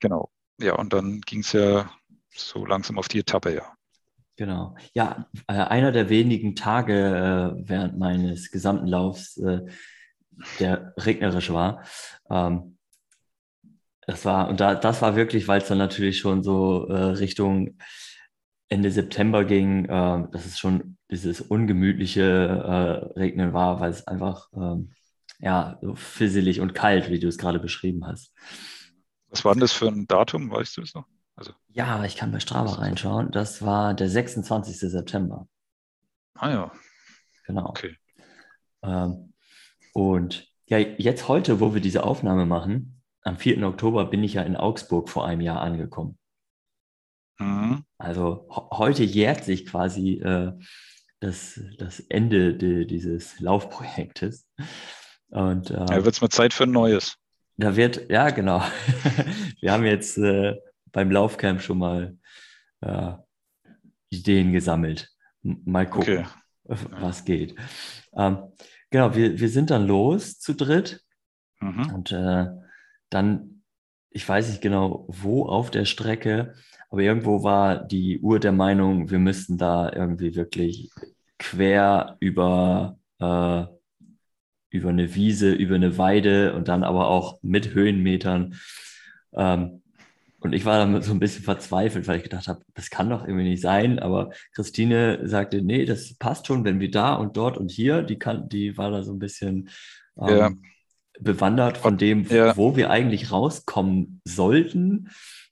Genau. 0.00 0.30
Ja, 0.62 0.76
und 0.76 0.92
dann 0.92 1.20
ging 1.22 1.40
es 1.40 1.52
ja 1.52 1.90
so 2.30 2.64
langsam 2.64 2.96
auf 2.98 3.08
die 3.08 3.18
Etappe, 3.18 3.54
ja. 3.54 3.72
Genau. 4.36 4.76
Ja, 4.94 5.26
äh, 5.48 5.54
einer 5.54 5.92
der 5.92 6.08
wenigen 6.08 6.54
Tage 6.54 6.94
äh, 6.94 7.68
während 7.68 7.98
meines 7.98 8.50
gesamten 8.50 8.86
Laufs, 8.86 9.36
äh, 9.38 9.60
der 10.58 10.94
regnerisch 10.96 11.52
war. 11.52 11.84
Ähm, 12.30 12.78
das 14.06 14.24
war, 14.24 14.48
und 14.48 14.60
da, 14.60 14.74
das 14.74 15.02
war 15.02 15.16
wirklich, 15.16 15.48
weil 15.48 15.60
es 15.60 15.68
dann 15.68 15.78
natürlich 15.78 16.18
schon 16.18 16.42
so 16.42 16.78
Richtung 16.78 17.78
Ende 18.68 18.90
September 18.90 19.44
ging, 19.44 19.84
äh, 19.84 19.88
dass 20.32 20.46
es 20.46 20.58
schon 20.58 20.96
dieses 21.10 21.40
ungemütliche 21.40 23.12
Regnen 23.16 23.52
war, 23.52 23.80
weil 23.80 23.90
es 23.90 24.06
einfach 24.06 24.48
ähm, 24.54 24.92
ja, 25.38 25.78
so 25.82 25.94
fisselig 25.94 26.60
und 26.60 26.74
kalt, 26.74 27.10
wie 27.10 27.20
du 27.20 27.28
es 27.28 27.36
gerade 27.36 27.58
beschrieben 27.60 28.06
hast. 28.06 28.32
Was 29.32 29.44
war 29.46 29.54
denn 29.54 29.60
das 29.60 29.72
für 29.72 29.88
ein 29.88 30.06
Datum, 30.06 30.50
weißt 30.50 30.76
du 30.76 30.82
es 30.82 30.94
noch? 30.94 31.06
Also, 31.36 31.52
ja, 31.68 32.04
ich 32.04 32.16
kann 32.16 32.30
bei 32.30 32.40
Strava 32.40 32.74
reinschauen. 32.74 33.30
Das 33.30 33.62
war 33.62 33.94
der 33.94 34.08
26. 34.08 34.78
September. 34.78 35.48
Ah 36.34 36.50
ja. 36.50 36.72
Genau. 37.46 37.70
Okay. 37.70 37.96
Ähm, 38.82 39.32
und 39.94 40.46
ja, 40.66 40.78
jetzt 40.78 41.28
heute, 41.28 41.60
wo 41.60 41.72
wir 41.72 41.80
diese 41.80 42.04
Aufnahme 42.04 42.44
machen, 42.44 43.02
am 43.22 43.38
4. 43.38 43.66
Oktober 43.66 44.04
bin 44.04 44.22
ich 44.22 44.34
ja 44.34 44.42
in 44.42 44.56
Augsburg 44.56 45.08
vor 45.08 45.26
einem 45.26 45.40
Jahr 45.40 45.62
angekommen. 45.62 46.18
Mhm. 47.38 47.84
Also 47.96 48.46
heute 48.50 49.02
jährt 49.02 49.44
sich 49.44 49.64
quasi 49.64 50.20
äh, 50.20 50.52
das, 51.20 51.58
das 51.78 52.00
Ende 52.00 52.54
de, 52.54 52.84
dieses 52.84 53.40
Laufprojektes. 53.40 54.46
Und, 55.28 55.70
äh, 55.70 55.86
ja, 55.88 56.04
wird 56.04 56.14
es 56.14 56.20
mal 56.20 56.28
Zeit 56.28 56.52
für 56.52 56.64
ein 56.64 56.72
neues. 56.72 57.16
Da 57.56 57.76
wird, 57.76 58.10
ja, 58.10 58.30
genau. 58.30 58.62
Wir 59.60 59.72
haben 59.72 59.84
jetzt 59.84 60.18
äh, 60.18 60.56
beim 60.90 61.10
Laufcamp 61.10 61.60
schon 61.60 61.78
mal 61.78 62.16
äh, 62.80 63.12
Ideen 64.10 64.52
gesammelt. 64.52 65.10
Mal 65.42 65.88
gucken, 65.88 66.26
okay. 66.64 66.86
was 67.00 67.24
geht. 67.24 67.56
Ähm, 68.14 68.38
genau, 68.90 69.14
wir, 69.14 69.40
wir 69.40 69.48
sind 69.48 69.70
dann 69.70 69.86
los 69.86 70.38
zu 70.38 70.54
dritt. 70.54 71.02
Mhm. 71.60 71.94
Und 71.94 72.12
äh, 72.12 72.46
dann, 73.10 73.62
ich 74.10 74.28
weiß 74.28 74.48
nicht 74.48 74.62
genau, 74.62 75.06
wo 75.08 75.46
auf 75.46 75.70
der 75.70 75.84
Strecke, 75.84 76.54
aber 76.90 77.00
irgendwo 77.00 77.42
war 77.42 77.82
die 77.82 78.20
Uhr 78.20 78.38
der 78.38 78.52
Meinung, 78.52 79.10
wir 79.10 79.18
müssten 79.18 79.56
da 79.56 79.90
irgendwie 79.92 80.34
wirklich 80.34 80.90
quer 81.38 82.16
über 82.20 82.98
äh, 83.18 83.64
über 84.72 84.88
eine 84.88 85.14
Wiese, 85.14 85.52
über 85.52 85.74
eine 85.74 85.98
Weide 85.98 86.54
und 86.54 86.68
dann 86.68 86.82
aber 86.82 87.08
auch 87.08 87.38
mit 87.42 87.74
Höhenmetern. 87.74 88.54
Ähm, 89.34 89.82
und 90.40 90.54
ich 90.54 90.64
war 90.64 90.78
dann 90.78 91.00
so 91.02 91.12
ein 91.12 91.20
bisschen 91.20 91.44
verzweifelt, 91.44 92.08
weil 92.08 92.16
ich 92.16 92.24
gedacht 92.24 92.48
habe, 92.48 92.62
das 92.74 92.90
kann 92.90 93.10
doch 93.10 93.22
irgendwie 93.22 93.50
nicht 93.50 93.60
sein. 93.60 94.00
Aber 94.00 94.30
Christine 94.54 95.20
sagte, 95.28 95.62
nee, 95.62 95.84
das 95.84 96.14
passt 96.14 96.46
schon, 96.46 96.64
wenn 96.64 96.80
wir 96.80 96.90
da 96.90 97.14
und 97.14 97.36
dort 97.36 97.58
und 97.58 97.70
hier, 97.70 98.02
die, 98.02 98.18
kann, 98.18 98.48
die 98.48 98.76
war 98.76 98.90
da 98.90 99.04
so 99.04 99.12
ein 99.12 99.20
bisschen 99.20 99.68
ähm, 100.18 100.36
ja. 100.36 100.50
bewandert 101.20 101.78
von 101.78 101.96
dem, 101.96 102.26
ja. 102.28 102.56
wo 102.56 102.76
wir 102.76 102.90
eigentlich 102.90 103.30
rauskommen 103.30 104.20
sollten. 104.24 105.10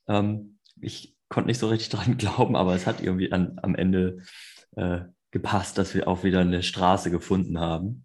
Ähm, 0.09 0.59
ich 0.81 1.15
konnte 1.29 1.49
nicht 1.49 1.59
so 1.59 1.69
richtig 1.69 1.89
dran 1.91 2.17
glauben, 2.17 2.57
aber 2.57 2.75
es 2.75 2.87
hat 2.87 3.03
irgendwie 3.03 3.31
an, 3.31 3.59
am 3.62 3.77
Ende 3.77 4.23
äh, 4.77 5.00
gepasst, 5.31 5.79
dass 5.79 5.95
wir 5.95 6.09
auch 6.09 6.25
wieder 6.25 6.41
eine 6.41 6.62
Straße 6.62 7.11
gefunden 7.11 7.61
haben. 7.61 8.05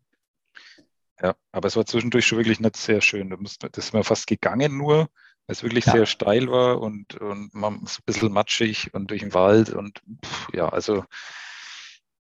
Ja, 1.21 1.35
aber 1.51 1.67
es 1.67 1.75
war 1.75 1.85
zwischendurch 1.85 2.27
schon 2.27 2.37
wirklich 2.37 2.59
nicht 2.59 2.75
sehr 2.75 3.01
schön. 3.01 3.29
Das 3.71 3.85
ist 3.85 3.93
mir 3.93 4.03
fast 4.03 4.27
gegangen 4.27 4.77
nur, 4.77 4.97
weil 4.97 5.07
es 5.47 5.63
wirklich 5.63 5.85
ja. 5.85 5.93
sehr 5.93 6.05
steil 6.05 6.47
war 6.49 6.81
und, 6.81 7.15
und 7.15 7.53
man 7.53 7.85
so 7.85 7.99
ein 7.99 8.05
bisschen 8.05 8.33
matschig 8.33 8.93
und 8.93 9.11
durch 9.11 9.21
den 9.21 9.33
Wald 9.33 9.69
und 9.69 10.01
pff, 10.25 10.47
ja, 10.53 10.69
also 10.69 11.05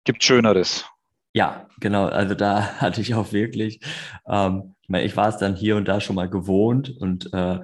gibt 0.05 0.23
Schöneres. 0.23 0.85
Ja, 1.33 1.67
genau. 1.81 2.07
Also 2.07 2.35
da 2.35 2.63
hatte 2.81 3.01
ich 3.01 3.15
auch 3.15 3.33
wirklich, 3.33 3.81
ähm, 4.29 4.75
ich, 4.83 4.89
meine, 4.89 5.05
ich 5.05 5.17
war 5.17 5.29
es 5.29 5.39
dann 5.39 5.57
hier 5.57 5.77
und 5.77 5.87
da 5.87 6.01
schon 6.01 6.17
mal 6.17 6.29
gewohnt 6.29 6.91
und 6.91 7.33
äh, 7.33 7.61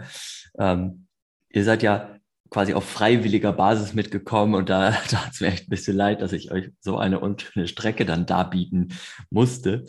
ähm, 0.59 1.07
ihr 1.50 1.65
seid 1.65 1.83
ja 1.83 2.17
quasi 2.50 2.75
auf 2.75 2.85
freiwilliger 2.85 3.53
Basis 3.53 3.95
mitgekommen 3.95 4.55
und 4.55 4.69
da, 4.69 4.93
hat 5.12 5.33
es 5.33 5.41
mir 5.41 5.49
echt 5.49 5.69
ein 5.69 5.71
bisschen 5.71 5.97
leid, 5.97 6.21
dass 6.21 6.33
ich 6.33 6.50
euch 6.50 6.71
so 6.81 6.99
eine 6.99 7.21
unschöne 7.21 7.69
Strecke 7.69 8.05
dann 8.05 8.27
darbieten 8.27 8.93
musste. 9.31 9.85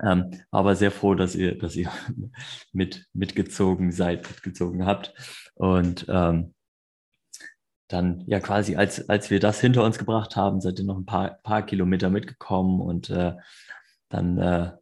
Ähm, 0.00 0.30
aber 0.50 0.74
sehr 0.74 0.90
froh, 0.90 1.14
dass 1.14 1.34
ihr, 1.34 1.58
dass 1.58 1.76
ihr 1.76 1.90
mit, 2.72 3.06
mitgezogen 3.12 3.92
seid, 3.92 4.28
mitgezogen 4.28 4.86
habt. 4.86 5.14
Und 5.54 6.06
ähm, 6.08 6.54
dann 7.88 8.24
ja 8.26 8.40
quasi, 8.40 8.76
als, 8.76 9.08
als 9.08 9.30
wir 9.30 9.38
das 9.38 9.60
hinter 9.60 9.84
uns 9.84 9.98
gebracht 9.98 10.36
haben, 10.36 10.60
seid 10.60 10.78
ihr 10.78 10.84
noch 10.84 10.96
ein 10.96 11.06
paar, 11.06 11.38
paar 11.42 11.62
Kilometer 11.62 12.08
mitgekommen 12.10 12.80
und 12.80 13.10
äh, 13.10 13.34
dann 14.08 14.38
äh, 14.38 14.72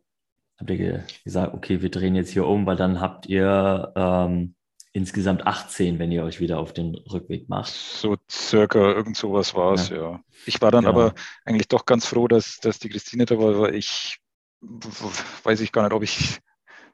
habt 0.58 0.70
ihr 0.70 1.04
gesagt, 1.24 1.54
okay, 1.54 1.82
wir 1.82 1.90
drehen 1.90 2.14
jetzt 2.14 2.30
hier 2.30 2.46
um, 2.46 2.66
weil 2.66 2.76
dann 2.76 3.00
habt 3.00 3.26
ihr 3.26 3.92
ähm, 3.96 4.54
insgesamt 4.92 5.46
18, 5.46 5.98
wenn 5.98 6.12
ihr 6.12 6.24
euch 6.24 6.40
wieder 6.40 6.58
auf 6.58 6.72
den 6.72 6.94
Rückweg 6.94 7.48
macht. 7.48 7.72
So 7.72 8.16
circa, 8.30 8.78
irgend 8.78 9.16
sowas 9.16 9.54
war 9.54 9.74
es, 9.74 9.88
ja. 9.88 9.96
ja. 9.96 10.20
Ich 10.46 10.60
war 10.60 10.70
dann 10.70 10.84
genau. 10.84 10.98
aber 10.98 11.14
eigentlich 11.44 11.68
doch 11.68 11.86
ganz 11.86 12.06
froh, 12.06 12.28
dass, 12.28 12.58
dass 12.58 12.78
die 12.78 12.88
Christine 12.88 13.24
da 13.24 13.38
war, 13.38 13.58
weil 13.60 13.74
ich 13.74 14.19
weiß 14.62 15.60
ich 15.60 15.72
gar 15.72 15.82
nicht, 15.84 15.92
ob 15.92 16.02
ich 16.02 16.40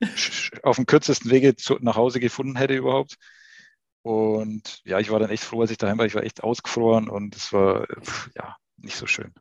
auf 0.62 0.76
dem 0.76 0.86
kürzesten 0.86 1.30
Wege 1.30 1.56
zu, 1.56 1.78
nach 1.80 1.96
Hause 1.96 2.20
gefunden 2.20 2.56
hätte 2.56 2.74
überhaupt. 2.74 3.16
Und 4.02 4.82
ja, 4.84 5.00
ich 5.00 5.10
war 5.10 5.18
dann 5.18 5.30
echt 5.30 5.42
froh, 5.42 5.62
als 5.62 5.70
ich 5.70 5.78
daheim 5.78 5.98
war. 5.98 6.06
Ich 6.06 6.14
war 6.14 6.22
echt 6.22 6.44
ausgefroren 6.44 7.08
und 7.08 7.34
es 7.34 7.52
war 7.52 7.88
ja 8.36 8.56
nicht 8.76 8.96
so 8.96 9.06
schön. 9.06 9.34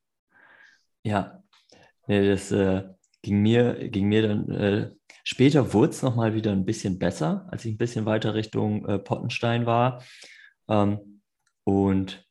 Ja, 1.03 1.43
nee, 2.07 2.27
das 2.27 2.51
äh, 2.51 2.83
ging, 3.21 3.41
mir, 3.41 3.89
ging 3.89 4.07
mir 4.07 4.27
dann. 4.27 4.49
Äh, 4.49 4.91
später 5.23 5.73
wurde 5.73 5.91
es 5.91 6.01
nochmal 6.01 6.33
wieder 6.33 6.51
ein 6.51 6.65
bisschen 6.65 6.97
besser, 6.97 7.47
als 7.51 7.63
ich 7.65 7.75
ein 7.75 7.77
bisschen 7.77 8.05
weiter 8.05 8.33
Richtung 8.33 8.87
äh, 8.87 8.97
Pottenstein 8.97 9.67
war. 9.67 10.03
Ähm, 10.67 11.21
und 11.63 12.27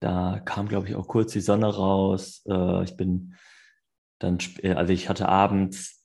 da 0.00 0.40
kam, 0.44 0.66
glaube 0.66 0.88
ich, 0.88 0.96
auch 0.96 1.06
kurz 1.06 1.32
die 1.32 1.40
Sonne 1.40 1.72
raus. 1.72 2.42
Äh, 2.48 2.82
ich 2.82 2.96
bin 2.96 3.36
dann, 4.22 4.38
äh, 4.62 4.72
also 4.72 4.92
ich 4.92 5.08
hatte 5.08 5.28
abends, 5.28 6.04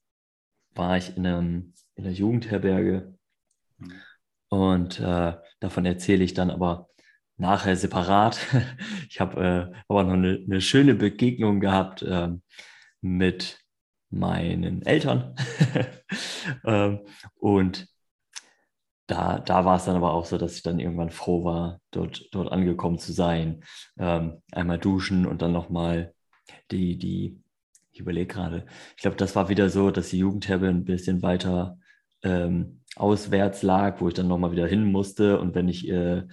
war 0.74 0.98
ich 0.98 1.16
in, 1.18 1.26
einem, 1.26 1.74
in 1.96 2.06
einer 2.06 2.14
Jugendherberge 2.14 3.18
und 4.50 5.00
äh, 5.00 5.34
davon 5.60 5.86
erzähle 5.86 6.24
ich 6.24 6.34
dann 6.34 6.52
aber 6.52 6.90
nachher 7.38 7.76
separat. 7.76 8.40
ich 9.10 9.20
habe 9.20 9.72
äh, 9.74 9.78
aber 9.88 10.04
noch 10.04 10.14
eine, 10.14 10.44
eine, 10.46 10.62
schöne 10.62 10.96
Begegnung 10.96 11.60
gehabt 11.60 12.02
äh, 12.02 12.30
mit 13.02 13.60
meinen 14.10 14.82
Eltern. 14.84 15.36
ähm, 16.66 17.02
und 17.36 17.88
da, 19.08 19.40
da 19.40 19.64
war 19.64 19.78
es 19.78 19.86
dann 19.86 19.96
aber 19.96 20.14
auch 20.14 20.26
so, 20.26 20.38
dass 20.38 20.56
ich 20.56 20.64
dann 20.64 20.80
irgendwann 20.80 21.12
froh 21.12 21.46
war, 21.46 21.80
dort, 21.92 22.28
dort 22.32 22.52
angekommen 22.52 23.00
zu 23.00 23.14
sein. 23.14 23.64
Ähm, 23.98 24.42
einmal 24.52 24.80
duschen 24.80 25.26
und 25.26 25.42
dann 25.42 25.54
nochmal 25.54 26.14
die, 26.72 26.98
die 26.98 27.42
ich 27.98 28.02
überlege 28.02 28.28
gerade. 28.28 28.66
Ich 28.96 29.02
glaube, 29.02 29.18
das 29.18 29.36
war 29.36 29.50
wieder 29.50 29.70
so, 29.70 29.90
dass 29.90 30.10
die 30.10 30.20
Jugendherbe 30.20 30.68
ein 30.68 30.86
bisschen 30.86 31.24
weiter 31.24 31.80
ähm, 32.22 32.82
auswärts 32.96 33.64
lag, 33.64 34.00
wo 34.00 34.08
ich 34.08 34.14
dann 34.14 34.28
nochmal 34.28 34.52
wieder 34.52 34.68
hin 34.68 34.86
musste. 34.86 35.40
Und 35.40 35.56
wenn 35.56 35.68
ich 35.68 35.88
äh, 35.90 36.24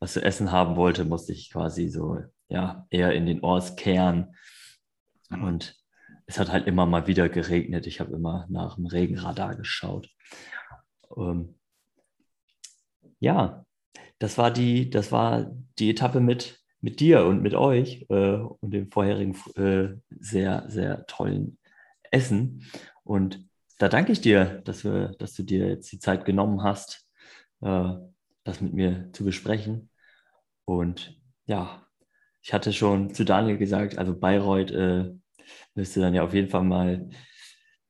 was 0.00 0.12
zu 0.12 0.22
essen 0.22 0.52
haben 0.52 0.76
wollte, 0.76 1.06
musste 1.06 1.32
ich 1.32 1.50
quasi 1.50 1.88
so, 1.88 2.18
ja, 2.48 2.86
eher 2.90 3.12
in 3.14 3.24
den 3.24 3.42
Ortskern. 3.42 4.34
Und 5.30 5.76
es 6.26 6.38
hat 6.38 6.52
halt 6.52 6.66
immer 6.66 6.84
mal 6.84 7.06
wieder 7.06 7.30
geregnet. 7.30 7.86
Ich 7.86 8.00
habe 8.00 8.12
immer 8.12 8.46
nach 8.50 8.76
dem 8.76 8.86
Regenradar 8.86 9.56
geschaut. 9.56 10.10
Ähm, 11.16 11.54
ja, 13.18 13.64
das 14.18 14.36
war 14.36 14.50
die, 14.50 14.90
das 14.90 15.10
war 15.10 15.50
die 15.78 15.88
Etappe 15.88 16.20
mit, 16.20 16.63
mit 16.84 17.00
dir 17.00 17.24
und 17.24 17.40
mit 17.40 17.54
euch 17.54 18.04
äh, 18.10 18.36
und 18.36 18.70
dem 18.70 18.90
vorherigen 18.90 19.34
äh, 19.56 19.96
sehr, 20.20 20.66
sehr 20.68 21.06
tollen 21.06 21.56
Essen. 22.10 22.62
Und 23.04 23.48
da 23.78 23.88
danke 23.88 24.12
ich 24.12 24.20
dir, 24.20 24.60
dass, 24.66 24.84
wir, 24.84 25.14
dass 25.18 25.32
du 25.32 25.44
dir 25.44 25.66
jetzt 25.66 25.90
die 25.92 25.98
Zeit 25.98 26.26
genommen 26.26 26.62
hast, 26.62 27.08
äh, 27.62 27.94
das 28.44 28.60
mit 28.60 28.74
mir 28.74 29.08
zu 29.14 29.24
besprechen. 29.24 29.88
Und 30.66 31.18
ja, 31.46 31.86
ich 32.42 32.52
hatte 32.52 32.74
schon 32.74 33.14
zu 33.14 33.24
Daniel 33.24 33.56
gesagt, 33.56 33.96
also 33.96 34.14
Bayreuth 34.14 34.70
äh, 34.70 35.10
müsste 35.74 36.00
dann 36.00 36.12
ja 36.12 36.22
auf 36.22 36.34
jeden 36.34 36.50
Fall 36.50 36.64
mal 36.64 37.08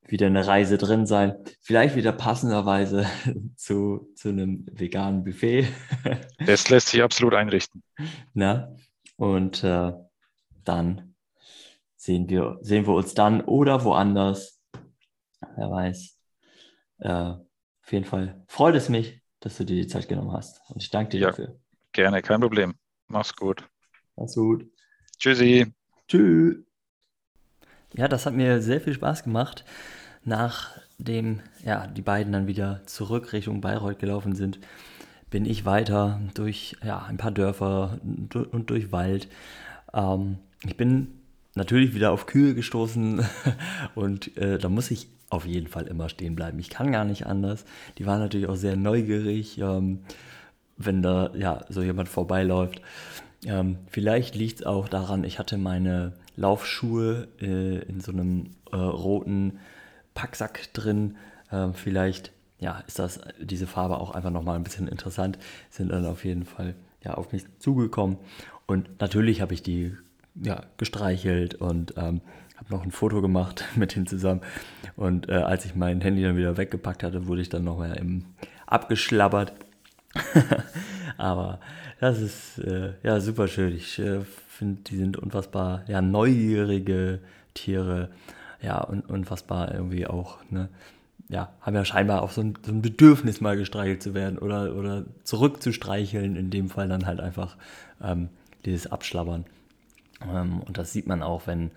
wieder 0.07 0.27
eine 0.27 0.47
Reise 0.47 0.79
drin 0.79 1.07
sein. 1.07 1.37
Vielleicht 1.61 1.97
wieder 1.97 2.13
passenderweise 2.13 3.07
zu, 3.57 4.13
zu 4.15 4.29
einem 4.29 4.67
veganen 4.71 5.25
Buffet. 5.25 5.69
Das 6.47 6.69
lässt 6.69 6.89
sich 6.89 7.03
absolut 7.03 7.35
einrichten. 7.35 7.83
Na? 8.35 8.75
Und 9.17 9.65
äh, 9.65 9.93
dann 10.65 11.15
sehen 11.97 12.29
wir, 12.29 12.59
sehen 12.61 12.87
wir 12.87 12.95
uns 12.95 13.15
dann 13.15 13.41
oder 13.41 13.85
woanders 13.85 14.55
wer 15.57 15.71
weiß. 15.71 16.19
Äh, 16.99 17.09
auf 17.09 17.93
jeden 17.93 18.05
Fall 18.05 18.45
freut 18.49 18.75
es 18.75 18.89
mich, 18.89 19.21
dass 19.41 19.57
du 19.57 19.65
dir 19.65 19.77
die 19.77 19.87
Zeit 19.87 20.09
genommen 20.09 20.33
hast. 20.33 20.61
Und 20.71 20.83
ich 20.83 20.91
danke 20.91 21.11
dir 21.11 21.21
ja, 21.21 21.27
dafür. 21.29 21.59
Gerne, 21.93 22.23
kein 22.23 22.41
Problem. 22.41 22.75
Mach's 23.09 23.35
gut. 23.35 23.69
Mach's 24.17 24.35
gut. 24.35 24.67
Tschüssi. 25.19 25.73
Tschüss. 26.09 26.64
Ja, 27.97 28.09
das 28.09 28.27
hat 28.27 28.35
mir 28.35 28.61
sehr 28.61 28.81
viel 28.81 28.95
Spaß 28.95 29.23
gemacht. 29.23 29.65
Nachdem 30.25 31.41
ja, 31.65 31.87
die 31.87 32.03
beiden 32.03 32.33
dann 32.33 32.47
wieder 32.47 32.81
zurück 32.87 33.33
Richtung 33.33 33.61
Bayreuth 33.61 33.99
gelaufen 33.99 34.35
sind, 34.35 34.59
bin 35.31 35.45
ich 35.45 35.65
weiter 35.65 36.21
durch 36.35 36.77
ja, 36.85 37.05
ein 37.05 37.17
paar 37.17 37.31
Dörfer 37.31 37.99
und 38.03 38.71
durch 38.71 38.91
Wald. 38.93 39.29
Ähm, 39.93 40.39
ich 40.65 40.77
bin 40.77 41.09
natürlich 41.55 41.95
wieder 41.95 42.11
auf 42.11 42.27
Kühe 42.27 42.55
gestoßen 42.55 43.25
und 43.95 44.37
äh, 44.37 44.59
da 44.59 44.69
muss 44.69 44.91
ich 44.91 45.09
auf 45.31 45.47
jeden 45.47 45.69
Fall 45.69 45.87
immer 45.87 46.09
stehen 46.09 46.35
bleiben. 46.35 46.59
Ich 46.59 46.71
kann 46.71 46.93
gar 46.93 47.05
nicht 47.05 47.27
anders. 47.27 47.65
Die 47.99 48.07
waren 48.07 48.21
natürlich 48.21 48.49
auch 48.49 48.57
sehr 48.57 48.77
neugierig, 48.77 49.59
ähm, 49.59 50.01
wenn 50.77 51.03
da 51.03 51.31
ja 51.35 51.65
so 51.69 51.83
jemand 51.83 52.09
vorbeiläuft. 52.09 52.81
Ähm, 53.45 53.79
vielleicht 53.89 54.35
liegt 54.35 54.61
es 54.61 54.67
auch 54.67 54.89
daran, 54.89 55.25
ich 55.25 55.39
hatte 55.39 55.59
meine 55.59 56.13
Laufschuhe 56.37 57.29
äh, 57.41 57.79
in 57.85 58.01
so 58.01 58.13
einem 58.13 58.51
äh, 58.73 58.77
roten 58.77 59.59
Packsack 60.15 60.73
drin. 60.73 61.17
Ähm, 61.53 61.75
vielleicht 61.75 62.33
ja, 62.59 62.83
ist 62.87 62.99
das 62.99 63.21
diese 63.41 63.67
Farbe 63.67 63.99
auch 63.99 64.13
einfach 64.13 64.31
nochmal 64.31 64.57
ein 64.57 64.65
bisschen 64.65 64.89
interessant. 64.89 65.39
Sind 65.71 65.91
dann 65.91 66.07
auf 66.07 66.25
jeden 66.25 66.45
Fall 66.45 66.75
ja, 67.05 67.15
auf 67.15 67.33
mich 67.33 67.45
zugekommen. 67.59 68.19
Und 68.67 69.01
natürlich 69.01 69.41
habe 69.41 69.55
ich 69.55 69.63
die 69.63 69.95
ja, 70.43 70.63
gestreichelt 70.79 71.55
und 71.57 71.95
ähm, 71.97 72.21
habe 72.57 72.71
noch 72.71 72.83
ein 72.83 72.91
Foto 72.91 73.21
gemacht 73.21 73.65
mit 73.77 73.97
ihm 73.97 74.07
zusammen. 74.07 74.41
Und 74.97 75.29
äh, 75.29 75.35
als 75.35 75.65
ich 75.65 75.75
mein 75.75 76.01
Handy 76.01 76.23
dann 76.23 76.37
wieder 76.37 76.57
weggepackt 76.57 77.03
hatte, 77.03 77.27
wurde 77.27 77.43
ich 77.43 77.49
dann 77.49 77.65
nochmal 77.65 78.01
abgeschlabbert. 78.67 79.53
Aber 81.17 81.61
das 82.01 82.21
ist 82.21 82.59
äh, 82.59 82.93
ja 83.03 83.21
super 83.21 83.49
schön. 83.49 83.75
Ich 83.75 83.99
äh, 83.99 84.21
finde, 84.49 84.83
die 84.83 84.97
sind 84.97 85.17
unfassbar 85.17 85.85
ja, 85.89 86.01
neugierige 86.03 87.21
Tiere. 87.55 88.11
Ja, 88.61 88.81
und 88.81 89.09
unfassbar 89.11 89.75
irgendwie 89.75 90.07
auch, 90.07 90.39
ne? 90.51 90.69
Ja, 91.29 91.53
haben 91.61 91.75
ja 91.75 91.85
scheinbar 91.85 92.23
auch 92.23 92.31
so 92.31 92.43
ein, 92.43 92.55
so 92.65 92.71
ein 92.71 92.83
Bedürfnis, 92.83 93.41
mal 93.41 93.57
gestreichelt 93.57 94.03
zu 94.03 94.15
werden 94.15 94.39
oder, 94.39 94.77
oder 94.77 95.05
zurückzustreicheln. 95.25 96.37
In 96.37 96.51
dem 96.51 96.69
Fall 96.69 96.89
dann 96.89 97.07
halt 97.07 97.21
einfach 97.21 97.57
ähm, 98.03 98.29
dieses 98.65 98.91
Abschlabbern. 98.91 99.47
Ähm, 100.23 100.61
und 100.61 100.79
das 100.79 100.93
sieht 100.93 101.07
man 101.07 101.23
auch, 101.23 101.47
wenn 101.47 101.71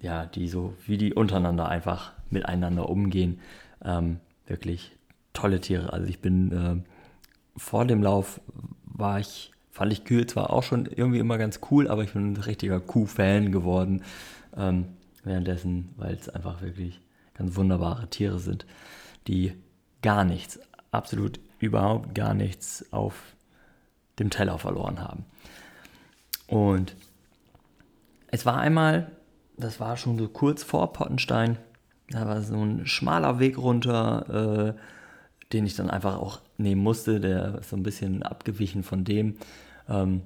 ja, 0.00 0.26
die 0.26 0.48
so, 0.48 0.74
wie 0.86 0.98
die 0.98 1.14
untereinander 1.14 1.68
einfach 1.68 2.12
miteinander 2.30 2.88
umgehen. 2.88 3.40
Ähm, 3.84 4.20
wirklich 4.46 4.92
tolle 5.32 5.60
Tiere. 5.60 5.92
Also 5.92 6.06
ich 6.06 6.20
bin 6.20 6.52
äh, 6.52 6.76
vor 7.58 7.84
dem 7.84 8.02
Lauf 8.02 8.40
war 8.98 9.18
ich, 9.18 9.52
fand 9.70 9.92
ich 9.92 10.04
Kühe 10.04 10.26
zwar 10.26 10.50
auch 10.50 10.62
schon 10.62 10.86
irgendwie 10.86 11.18
immer 11.18 11.38
ganz 11.38 11.60
cool, 11.70 11.88
aber 11.88 12.04
ich 12.04 12.12
bin 12.12 12.32
ein 12.32 12.36
richtiger 12.36 12.80
Kuh-Fan 12.80 13.50
geworden. 13.50 14.02
Ähm, 14.56 14.86
währenddessen, 15.24 15.94
weil 15.96 16.14
es 16.14 16.28
einfach 16.28 16.62
wirklich 16.62 17.00
ganz 17.34 17.56
wunderbare 17.56 18.08
Tiere 18.08 18.38
sind, 18.38 18.66
die 19.26 19.52
gar 20.02 20.24
nichts, 20.24 20.60
absolut 20.90 21.40
überhaupt 21.58 22.14
gar 22.14 22.34
nichts 22.34 22.92
auf 22.92 23.14
dem 24.18 24.30
Teller 24.30 24.58
verloren 24.58 25.00
haben. 25.00 25.24
Und 26.46 26.94
es 28.30 28.46
war 28.46 28.58
einmal 28.58 29.10
das 29.58 29.80
war 29.80 29.96
schon 29.96 30.18
so 30.18 30.28
kurz 30.28 30.62
vor 30.62 30.92
Pottenstein. 30.92 31.58
Da 32.10 32.26
war 32.26 32.40
so 32.40 32.56
ein 32.56 32.86
schmaler 32.86 33.38
Weg 33.38 33.58
runter, 33.58 34.74
äh, 34.76 34.80
den 35.52 35.66
ich 35.66 35.74
dann 35.74 35.90
einfach 35.90 36.16
auch 36.16 36.40
nehmen 36.56 36.82
musste. 36.82 37.20
Der 37.20 37.58
ist 37.58 37.70
so 37.70 37.76
ein 37.76 37.82
bisschen 37.82 38.22
abgewichen 38.22 38.82
von 38.82 39.04
dem, 39.04 39.36
ähm, 39.88 40.22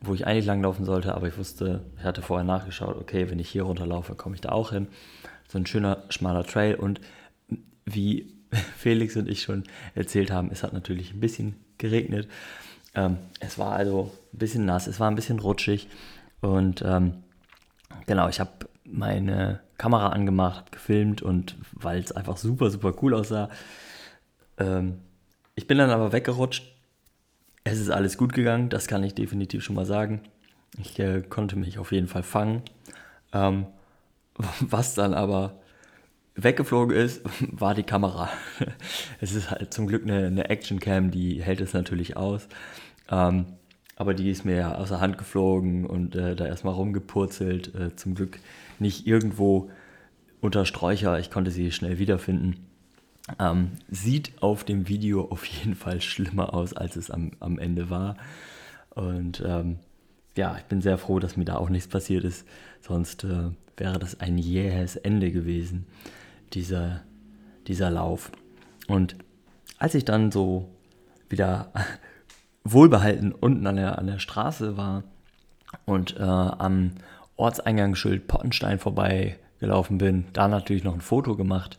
wo 0.00 0.14
ich 0.14 0.26
eigentlich 0.26 0.46
langlaufen 0.46 0.84
sollte. 0.84 1.14
Aber 1.14 1.28
ich 1.28 1.38
wusste, 1.38 1.80
ich 1.98 2.04
hatte 2.04 2.22
vorher 2.22 2.44
nachgeschaut, 2.44 2.96
okay, 2.96 3.30
wenn 3.30 3.38
ich 3.38 3.48
hier 3.48 3.62
runterlaufe, 3.62 4.14
komme 4.14 4.34
ich 4.34 4.40
da 4.40 4.50
auch 4.50 4.72
hin. 4.72 4.88
So 5.48 5.58
ein 5.58 5.66
schöner, 5.66 6.04
schmaler 6.10 6.44
Trail. 6.44 6.74
Und 6.74 7.00
wie 7.84 8.34
Felix 8.76 9.16
und 9.16 9.28
ich 9.28 9.42
schon 9.42 9.64
erzählt 9.94 10.30
haben, 10.30 10.50
es 10.50 10.62
hat 10.62 10.72
natürlich 10.72 11.12
ein 11.12 11.20
bisschen 11.20 11.56
geregnet. 11.78 12.28
Ähm, 12.94 13.18
es 13.40 13.58
war 13.58 13.72
also 13.72 14.12
ein 14.32 14.38
bisschen 14.38 14.64
nass, 14.64 14.86
es 14.86 15.00
war 15.00 15.10
ein 15.10 15.14
bisschen 15.14 15.38
rutschig. 15.38 15.88
Und 16.40 16.82
ähm, 16.84 17.14
genau, 18.06 18.28
ich 18.28 18.40
habe 18.40 18.50
meine 18.84 19.60
Kamera 19.76 20.08
angemacht, 20.08 20.72
gefilmt 20.72 21.22
und 21.22 21.56
weil 21.72 22.00
es 22.00 22.12
einfach 22.12 22.36
super, 22.36 22.70
super 22.70 22.94
cool 23.02 23.14
aussah. 23.14 23.48
Ähm, 24.58 24.98
ich 25.54 25.66
bin 25.66 25.78
dann 25.78 25.90
aber 25.90 26.12
weggerutscht. 26.12 26.64
Es 27.64 27.78
ist 27.80 27.90
alles 27.90 28.16
gut 28.16 28.32
gegangen, 28.32 28.68
das 28.68 28.86
kann 28.86 29.02
ich 29.02 29.14
definitiv 29.14 29.62
schon 29.62 29.76
mal 29.76 29.84
sagen. 29.84 30.22
Ich 30.78 30.98
äh, 30.98 31.22
konnte 31.22 31.56
mich 31.56 31.78
auf 31.78 31.92
jeden 31.92 32.08
Fall 32.08 32.22
fangen. 32.22 32.62
Ähm, 33.32 33.66
was 34.60 34.94
dann 34.94 35.14
aber 35.14 35.58
weggeflogen 36.34 36.96
ist, 36.96 37.22
war 37.52 37.74
die 37.74 37.82
Kamera. 37.82 38.30
es 39.20 39.34
ist 39.34 39.50
halt 39.50 39.74
zum 39.74 39.86
Glück 39.86 40.04
eine, 40.04 40.26
eine 40.26 40.48
Action-Cam, 40.48 41.10
die 41.10 41.42
hält 41.42 41.60
es 41.60 41.72
natürlich 41.72 42.16
aus. 42.16 42.48
Ähm, 43.10 43.46
aber 43.96 44.14
die 44.14 44.30
ist 44.30 44.44
mir 44.44 44.54
ja 44.54 44.74
aus 44.76 44.90
der 44.90 45.00
Hand 45.00 45.18
geflogen 45.18 45.84
und 45.84 46.14
äh, 46.14 46.36
da 46.36 46.46
erstmal 46.46 46.74
rumgepurzelt. 46.74 47.74
Äh, 47.74 47.96
zum 47.96 48.14
Glück 48.14 48.38
nicht 48.78 49.08
irgendwo 49.08 49.70
unter 50.40 50.64
Sträucher. 50.64 51.18
Ich 51.18 51.32
konnte 51.32 51.50
sie 51.50 51.72
schnell 51.72 51.98
wiederfinden. 51.98 52.67
Ähm, 53.38 53.72
sieht 53.90 54.42
auf 54.42 54.64
dem 54.64 54.88
Video 54.88 55.30
auf 55.30 55.44
jeden 55.44 55.74
Fall 55.74 56.00
schlimmer 56.00 56.54
aus, 56.54 56.72
als 56.72 56.96
es 56.96 57.10
am, 57.10 57.32
am 57.40 57.58
Ende 57.58 57.90
war. 57.90 58.16
Und 58.90 59.42
ähm, 59.46 59.78
ja, 60.36 60.56
ich 60.56 60.64
bin 60.64 60.80
sehr 60.80 60.98
froh, 60.98 61.18
dass 61.18 61.36
mir 61.36 61.44
da 61.44 61.56
auch 61.56 61.68
nichts 61.68 61.88
passiert 61.88 62.24
ist. 62.24 62.46
Sonst 62.80 63.24
äh, 63.24 63.50
wäre 63.76 63.98
das 63.98 64.20
ein 64.20 64.38
jähes 64.38 64.96
Ende 64.96 65.30
gewesen, 65.30 65.86
dieser, 66.52 67.02
dieser 67.66 67.90
Lauf. 67.90 68.30
Und 68.86 69.16
als 69.78 69.94
ich 69.94 70.04
dann 70.04 70.32
so 70.32 70.68
wieder 71.28 71.72
wohlbehalten 72.64 73.32
unten 73.32 73.66
an 73.66 73.76
der, 73.76 73.98
an 73.98 74.06
der 74.06 74.18
Straße 74.18 74.76
war 74.76 75.04
und 75.84 76.16
äh, 76.16 76.22
am 76.22 76.92
Ortseingangsschild 77.36 78.26
Pottenstein 78.26 78.78
vorbeigelaufen 78.78 79.98
bin, 79.98 80.26
da 80.32 80.48
natürlich 80.48 80.84
noch 80.84 80.94
ein 80.94 81.00
Foto 81.00 81.36
gemacht, 81.36 81.78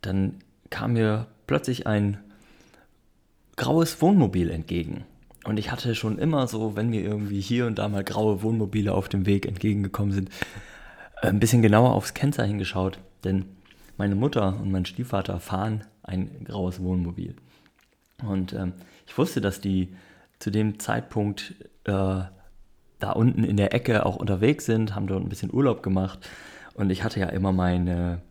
dann 0.00 0.38
kam 0.72 0.94
mir 0.94 1.28
plötzlich 1.46 1.86
ein 1.86 2.18
graues 3.56 4.02
Wohnmobil 4.02 4.50
entgegen. 4.50 5.04
Und 5.44 5.58
ich 5.58 5.70
hatte 5.70 5.94
schon 5.94 6.18
immer 6.18 6.46
so, 6.48 6.74
wenn 6.76 6.90
mir 6.90 7.02
irgendwie 7.02 7.40
hier 7.40 7.66
und 7.66 7.78
da 7.78 7.88
mal 7.88 8.02
graue 8.02 8.42
Wohnmobile 8.42 8.92
auf 8.92 9.08
dem 9.08 9.26
Weg 9.26 9.46
entgegengekommen 9.46 10.12
sind, 10.12 10.30
ein 11.20 11.38
bisschen 11.38 11.62
genauer 11.62 11.92
aufs 11.92 12.14
Kennzeichen 12.14 12.58
geschaut. 12.58 12.98
Denn 13.22 13.44
meine 13.96 14.14
Mutter 14.14 14.58
und 14.60 14.72
mein 14.72 14.86
Stiefvater 14.86 15.38
fahren 15.38 15.84
ein 16.02 16.44
graues 16.44 16.80
Wohnmobil. 16.80 17.36
Und 18.26 18.52
ähm, 18.52 18.72
ich 19.06 19.16
wusste, 19.18 19.40
dass 19.40 19.60
die 19.60 19.94
zu 20.38 20.50
dem 20.50 20.78
Zeitpunkt 20.78 21.54
äh, 21.84 22.22
da 22.98 23.10
unten 23.14 23.44
in 23.44 23.56
der 23.56 23.74
Ecke 23.74 24.06
auch 24.06 24.16
unterwegs 24.16 24.64
sind, 24.64 24.94
haben 24.94 25.06
dort 25.06 25.22
ein 25.22 25.28
bisschen 25.28 25.52
Urlaub 25.52 25.82
gemacht 25.82 26.28
Und 26.74 26.90
ich 26.90 27.02
hatte 27.02 27.20
ja 27.20 27.28
immer 27.28 27.52
meine 27.52 28.22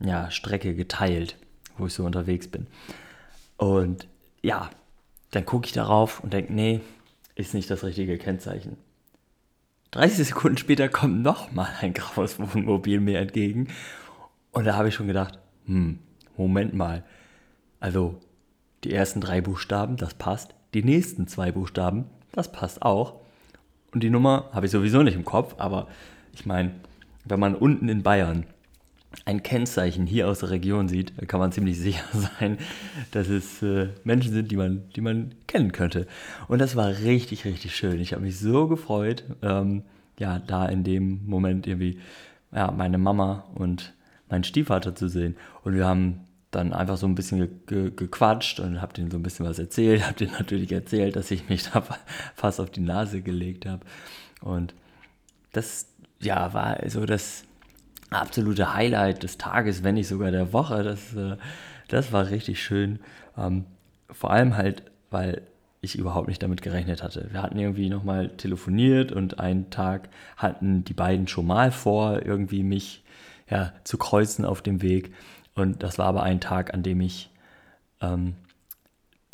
ja, 0.00 0.30
Strecke 0.30 0.74
geteilt, 0.74 1.36
wo 1.76 1.86
ich 1.86 1.94
so 1.94 2.04
unterwegs 2.04 2.48
bin. 2.48 2.66
Und 3.56 4.08
ja, 4.42 4.70
dann 5.30 5.46
gucke 5.46 5.66
ich 5.66 5.72
darauf 5.72 6.22
und 6.22 6.32
denke, 6.32 6.52
nee, 6.52 6.80
ist 7.34 7.54
nicht 7.54 7.70
das 7.70 7.82
richtige 7.84 8.18
Kennzeichen. 8.18 8.76
30 9.92 10.28
Sekunden 10.28 10.58
später 10.58 10.88
kommt 10.88 11.22
nochmal 11.22 11.70
ein 11.80 11.94
graues 11.94 12.38
Wohnmobil 12.38 13.00
mir 13.00 13.20
entgegen. 13.20 13.68
Und 14.50 14.64
da 14.64 14.76
habe 14.76 14.88
ich 14.88 14.94
schon 14.94 15.06
gedacht, 15.06 15.38
hm, 15.66 15.98
Moment 16.36 16.74
mal. 16.74 17.04
Also 17.80 18.20
die 18.82 18.92
ersten 18.92 19.20
drei 19.20 19.40
Buchstaben, 19.40 19.96
das 19.96 20.14
passt. 20.14 20.54
Die 20.74 20.82
nächsten 20.82 21.26
zwei 21.28 21.52
Buchstaben, 21.52 22.06
das 22.32 22.50
passt 22.50 22.82
auch. 22.82 23.20
Und 23.92 24.02
die 24.02 24.10
Nummer 24.10 24.50
habe 24.52 24.66
ich 24.66 24.72
sowieso 24.72 25.02
nicht 25.02 25.14
im 25.14 25.24
Kopf, 25.24 25.54
aber 25.58 25.88
ich 26.32 26.46
meine, 26.46 26.72
wenn 27.24 27.38
man 27.38 27.54
unten 27.54 27.88
in 27.88 28.02
Bayern 28.02 28.46
ein 29.24 29.42
Kennzeichen 29.42 30.06
hier 30.06 30.28
aus 30.28 30.40
der 30.40 30.50
Region 30.50 30.88
sieht, 30.88 31.12
kann 31.28 31.40
man 31.40 31.52
ziemlich 31.52 31.78
sicher 31.80 32.04
sein, 32.12 32.58
dass 33.10 33.28
es 33.28 33.62
äh, 33.62 33.88
Menschen 34.04 34.32
sind, 34.32 34.50
die 34.50 34.56
man, 34.56 34.88
die 34.94 35.00
man 35.00 35.34
kennen 35.46 35.72
könnte. 35.72 36.06
Und 36.48 36.60
das 36.60 36.76
war 36.76 36.88
richtig, 36.88 37.44
richtig 37.44 37.74
schön. 37.76 38.00
Ich 38.00 38.12
habe 38.12 38.22
mich 38.22 38.38
so 38.38 38.68
gefreut, 38.68 39.24
ähm, 39.42 39.82
ja, 40.18 40.38
da 40.38 40.66
in 40.66 40.84
dem 40.84 41.26
Moment 41.26 41.66
irgendwie 41.66 41.98
ja, 42.52 42.70
meine 42.70 42.98
Mama 42.98 43.44
und 43.54 43.94
meinen 44.28 44.44
Stiefvater 44.44 44.94
zu 44.94 45.08
sehen. 45.08 45.36
Und 45.62 45.74
wir 45.74 45.86
haben 45.86 46.20
dann 46.50 46.72
einfach 46.72 46.96
so 46.96 47.06
ein 47.06 47.16
bisschen 47.16 47.40
ge 47.40 47.48
ge 47.66 47.90
gequatscht 47.90 48.60
und 48.60 48.80
habe 48.80 48.92
denen 48.92 49.10
so 49.10 49.16
ein 49.16 49.22
bisschen 49.22 49.44
was 49.44 49.58
erzählt. 49.58 50.04
Habe 50.04 50.14
denen 50.14 50.32
natürlich 50.32 50.70
erzählt, 50.70 51.16
dass 51.16 51.30
ich 51.30 51.48
mich 51.48 51.68
da 51.72 51.84
fast 52.36 52.60
auf 52.60 52.70
die 52.70 52.80
Nase 52.80 53.22
gelegt 53.22 53.66
habe. 53.66 53.84
Und 54.40 54.74
das, 55.52 55.88
ja, 56.20 56.52
war 56.54 56.78
so 56.88 57.06
das 57.06 57.44
absolute 58.14 58.74
Highlight 58.74 59.22
des 59.22 59.38
Tages, 59.38 59.82
wenn 59.82 59.94
nicht 59.94 60.08
sogar 60.08 60.30
der 60.30 60.52
Woche. 60.52 60.82
Das, 60.82 61.14
äh, 61.14 61.36
das 61.88 62.12
war 62.12 62.30
richtig 62.30 62.62
schön. 62.62 63.00
Ähm, 63.36 63.64
vor 64.10 64.30
allem 64.30 64.56
halt, 64.56 64.82
weil 65.10 65.42
ich 65.80 65.98
überhaupt 65.98 66.28
nicht 66.28 66.42
damit 66.42 66.62
gerechnet 66.62 67.02
hatte. 67.02 67.28
Wir 67.30 67.42
hatten 67.42 67.58
irgendwie 67.58 67.90
nochmal 67.90 68.30
telefoniert 68.30 69.12
und 69.12 69.38
einen 69.38 69.70
Tag 69.70 70.08
hatten 70.36 70.84
die 70.84 70.94
beiden 70.94 71.28
schon 71.28 71.46
mal 71.46 71.70
vor, 71.70 72.24
irgendwie 72.24 72.62
mich 72.62 73.04
ja, 73.48 73.72
zu 73.84 73.98
kreuzen 73.98 74.44
auf 74.44 74.62
dem 74.62 74.82
Weg. 74.82 75.12
Und 75.54 75.82
das 75.82 75.98
war 75.98 76.06
aber 76.06 76.22
ein 76.22 76.40
Tag, 76.40 76.72
an 76.74 76.82
dem 76.82 77.00
ich 77.00 77.30
ähm, 78.00 78.34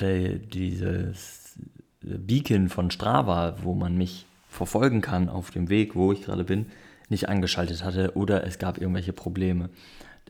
de, 0.00 0.38
dieses 0.38 1.58
Beacon 2.02 2.68
von 2.68 2.90
Strava, 2.90 3.56
wo 3.62 3.74
man 3.74 3.96
mich 3.96 4.26
verfolgen 4.48 5.00
kann 5.00 5.28
auf 5.28 5.50
dem 5.50 5.68
Weg, 5.68 5.94
wo 5.94 6.12
ich 6.12 6.22
gerade 6.22 6.44
bin, 6.44 6.66
nicht 7.10 7.28
angeschaltet 7.28 7.84
hatte 7.84 8.16
oder 8.16 8.46
es 8.46 8.58
gab 8.58 8.78
irgendwelche 8.78 9.12
Probleme, 9.12 9.68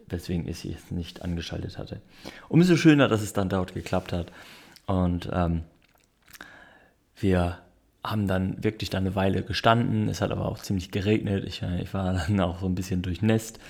weswegen 0.09 0.49
ich 0.49 0.65
es 0.65 0.91
nicht 0.91 1.23
angeschaltet 1.23 1.79
hatte. 1.79 2.01
Umso 2.49 2.77
schöner, 2.77 3.09
dass 3.09 3.23
es 3.23 3.33
dann 3.33 3.49
dort 3.49 3.75
geklappt 3.75 4.13
hat. 4.13 4.33
Und 4.87 5.29
ähm, 5.33 5.63
wir 7.17 7.59
haben 8.03 8.27
dann 8.27 8.65
wirklich 8.65 8.91
dann 8.91 9.05
eine 9.05 9.15
Weile 9.15 9.43
gestanden. 9.43 10.09
Es 10.09 10.21
hat 10.21 10.31
aber 10.31 10.47
auch 10.47 10.59
ziemlich 10.59 10.91
geregnet. 10.91 11.45
Ich, 11.45 11.63
äh, 11.63 11.83
ich 11.83 11.93
war 11.95 12.13
dann 12.27 12.41
auch 12.41 12.61
so 12.61 12.67
ein 12.67 12.75
bisschen 12.75 13.03
durchnässt. 13.03 13.61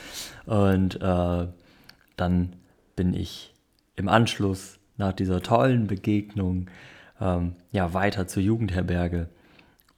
Und 0.47 1.01
äh, 1.03 1.47
dann 2.17 2.57
bin 2.97 3.15
ich 3.15 3.53
im 3.97 4.09
Anschluss 4.09 4.79
nach 4.97 5.13
dieser 5.13 5.43
tollen 5.43 5.87
Begegnung 5.87 6.71
ähm, 7.21 7.57
ja 7.73 7.93
weiter 7.93 8.27
zur 8.29 8.43
Jugendherberge 8.43 9.29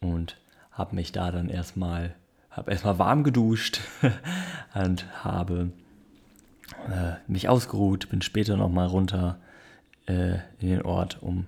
und 0.00 0.36
habe 0.70 0.96
mich 0.96 1.12
da 1.12 1.30
dann 1.30 1.48
erstmal 1.48 2.14
habe 2.52 2.70
erstmal 2.70 2.98
warm 2.98 3.24
geduscht 3.24 3.80
und 4.74 5.06
habe 5.24 5.72
äh, 6.88 7.14
mich 7.26 7.48
ausgeruht, 7.48 8.08
bin 8.10 8.22
später 8.22 8.56
nochmal 8.56 8.86
runter 8.86 9.38
äh, 10.06 10.34
in 10.58 10.68
den 10.68 10.82
Ort, 10.82 11.22
um 11.22 11.46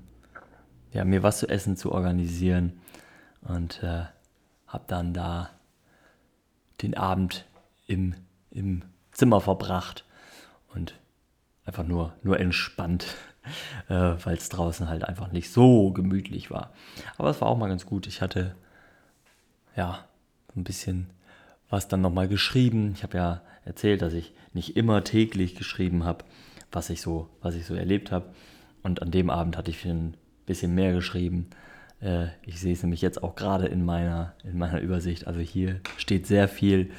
ja, 0.93 1.05
mir 1.05 1.23
was 1.23 1.39
zu 1.39 1.49
essen 1.49 1.77
zu 1.77 1.93
organisieren 1.93 2.81
und 3.43 3.83
äh, 3.83 4.05
habe 4.67 4.85
dann 4.87 5.13
da 5.13 5.51
den 6.83 6.97
Abend 6.97 7.47
im, 7.87 8.15
im 8.51 8.83
Zimmer 9.13 9.41
verbracht 9.41 10.05
und 10.73 10.99
einfach 11.65 11.85
nur, 11.85 12.15
nur 12.23 12.41
entspannt, 12.41 13.07
äh, 13.89 13.95
weil 14.25 14.37
es 14.37 14.49
draußen 14.49 14.89
halt 14.89 15.05
einfach 15.05 15.31
nicht 15.33 15.51
so 15.51 15.93
gemütlich 15.93 16.51
war. 16.51 16.73
Aber 17.19 17.31
es 17.31 17.41
war 17.41 17.49
auch 17.49 17.59
mal 17.59 17.69
ganz 17.69 17.87
gut. 17.87 18.07
Ich 18.07 18.23
hatte 18.23 18.55
ja 19.77 20.05
ein 20.57 20.65
bisschen 20.65 21.11
was 21.71 21.89
dann 21.89 22.01
nochmal 22.01 22.29
geschrieben. 22.29 22.93
Ich 22.95 23.03
habe 23.03 23.17
ja 23.17 23.43
erzählt, 23.65 24.03
dass 24.03 24.13
ich 24.13 24.33
nicht 24.53 24.77
immer 24.77 25.03
täglich 25.05 25.55
geschrieben 25.55 26.05
habe, 26.05 26.25
was 26.71 26.91
ich 26.91 27.01
so, 27.01 27.29
was 27.41 27.55
ich 27.55 27.67
so 27.67 27.75
erlebt 27.75 28.13
habe. 28.13 28.27
Und 28.83 29.03
an 29.03 29.11
dem 29.11 29.31
Abend 29.31 29.57
hatte 29.57 29.71
ich 29.71 29.85
ein 29.85 30.17
bisschen 30.47 30.75
mehr 30.75 30.93
geschrieben. 30.93 31.49
Äh, 32.01 32.27
ich 32.43 32.61
sehe 32.61 32.73
es 32.73 32.83
nämlich 32.83 33.03
jetzt 33.03 33.23
auch 33.23 33.35
gerade 33.35 33.67
in 33.67 33.85
meiner, 33.85 34.35
in 34.45 34.59
meiner 34.59 34.81
Übersicht. 34.81 35.27
Also 35.27 35.41
hier 35.41 35.81
steht 35.97 36.27
sehr 36.27 36.49
viel. 36.49 36.91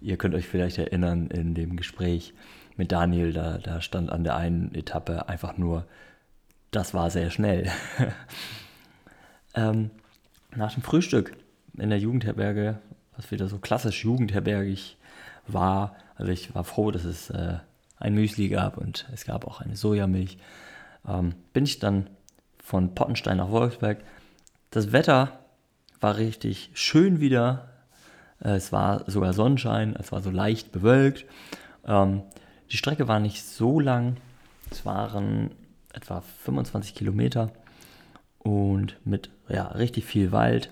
Ihr 0.00 0.16
könnt 0.16 0.34
euch 0.34 0.46
vielleicht 0.46 0.78
erinnern 0.78 1.28
in 1.28 1.54
dem 1.54 1.76
Gespräch 1.76 2.34
mit 2.76 2.92
Daniel, 2.92 3.32
da, 3.32 3.58
da 3.58 3.80
stand 3.80 4.10
an 4.10 4.22
der 4.22 4.36
einen 4.36 4.72
Etappe 4.72 5.28
einfach 5.28 5.58
nur, 5.58 5.84
das 6.70 6.94
war 6.94 7.10
sehr 7.10 7.30
schnell. 7.30 7.68
ähm, 9.54 9.90
nach 10.54 10.72
dem 10.74 10.82
Frühstück 10.82 11.36
in 11.76 11.90
der 11.90 11.98
Jugendherberge 11.98 12.78
was 13.18 13.30
wieder 13.30 13.48
so 13.48 13.58
klassisch 13.58 14.04
jugendherbergig 14.04 14.96
war. 15.46 15.96
Also 16.14 16.32
ich 16.32 16.54
war 16.54 16.64
froh, 16.64 16.90
dass 16.90 17.04
es 17.04 17.28
äh, 17.30 17.58
ein 17.98 18.14
Müsli 18.14 18.48
gab 18.48 18.78
und 18.78 19.06
es 19.12 19.24
gab 19.26 19.46
auch 19.46 19.60
eine 19.60 19.76
Sojamilch. 19.76 20.38
Ähm, 21.06 21.34
bin 21.52 21.64
ich 21.64 21.80
dann 21.80 22.08
von 22.62 22.94
Pottenstein 22.94 23.38
nach 23.38 23.50
Wolfsberg. 23.50 24.04
Das 24.70 24.92
Wetter 24.92 25.40
war 26.00 26.16
richtig 26.16 26.70
schön 26.74 27.20
wieder. 27.20 27.70
Äh, 28.42 28.50
es 28.50 28.72
war 28.72 29.10
sogar 29.10 29.32
Sonnenschein, 29.32 29.96
es 29.98 30.12
war 30.12 30.22
so 30.22 30.30
leicht 30.30 30.70
bewölkt. 30.70 31.26
Ähm, 31.86 32.22
die 32.70 32.76
Strecke 32.76 33.08
war 33.08 33.18
nicht 33.18 33.44
so 33.44 33.80
lang. 33.80 34.16
Es 34.70 34.86
waren 34.86 35.50
etwa 35.92 36.20
25 36.20 36.94
Kilometer 36.94 37.50
und 38.38 38.96
mit 39.04 39.30
ja, 39.48 39.64
richtig 39.68 40.04
viel 40.04 40.30
Wald. 40.30 40.70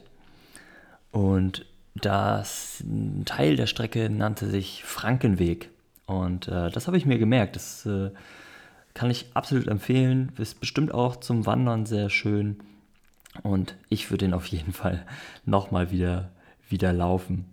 Und 1.10 1.66
das 2.00 2.80
ein 2.80 3.24
Teil 3.24 3.56
der 3.56 3.66
Strecke 3.66 4.10
nannte 4.10 4.48
sich 4.48 4.84
Frankenweg. 4.84 5.70
Und 6.06 6.48
äh, 6.48 6.70
das 6.70 6.86
habe 6.86 6.96
ich 6.96 7.06
mir 7.06 7.18
gemerkt. 7.18 7.56
Das 7.56 7.86
äh, 7.86 8.10
kann 8.94 9.10
ich 9.10 9.26
absolut 9.34 9.66
empfehlen. 9.68 10.32
Ist 10.38 10.60
bestimmt 10.60 10.92
auch 10.92 11.16
zum 11.16 11.46
Wandern 11.46 11.86
sehr 11.86 12.10
schön. 12.10 12.58
Und 13.42 13.76
ich 13.88 14.10
würde 14.10 14.24
den 14.24 14.34
auf 14.34 14.46
jeden 14.46 14.72
Fall 14.72 15.04
nochmal 15.44 15.90
wieder, 15.90 16.30
wieder 16.68 16.92
laufen. 16.92 17.44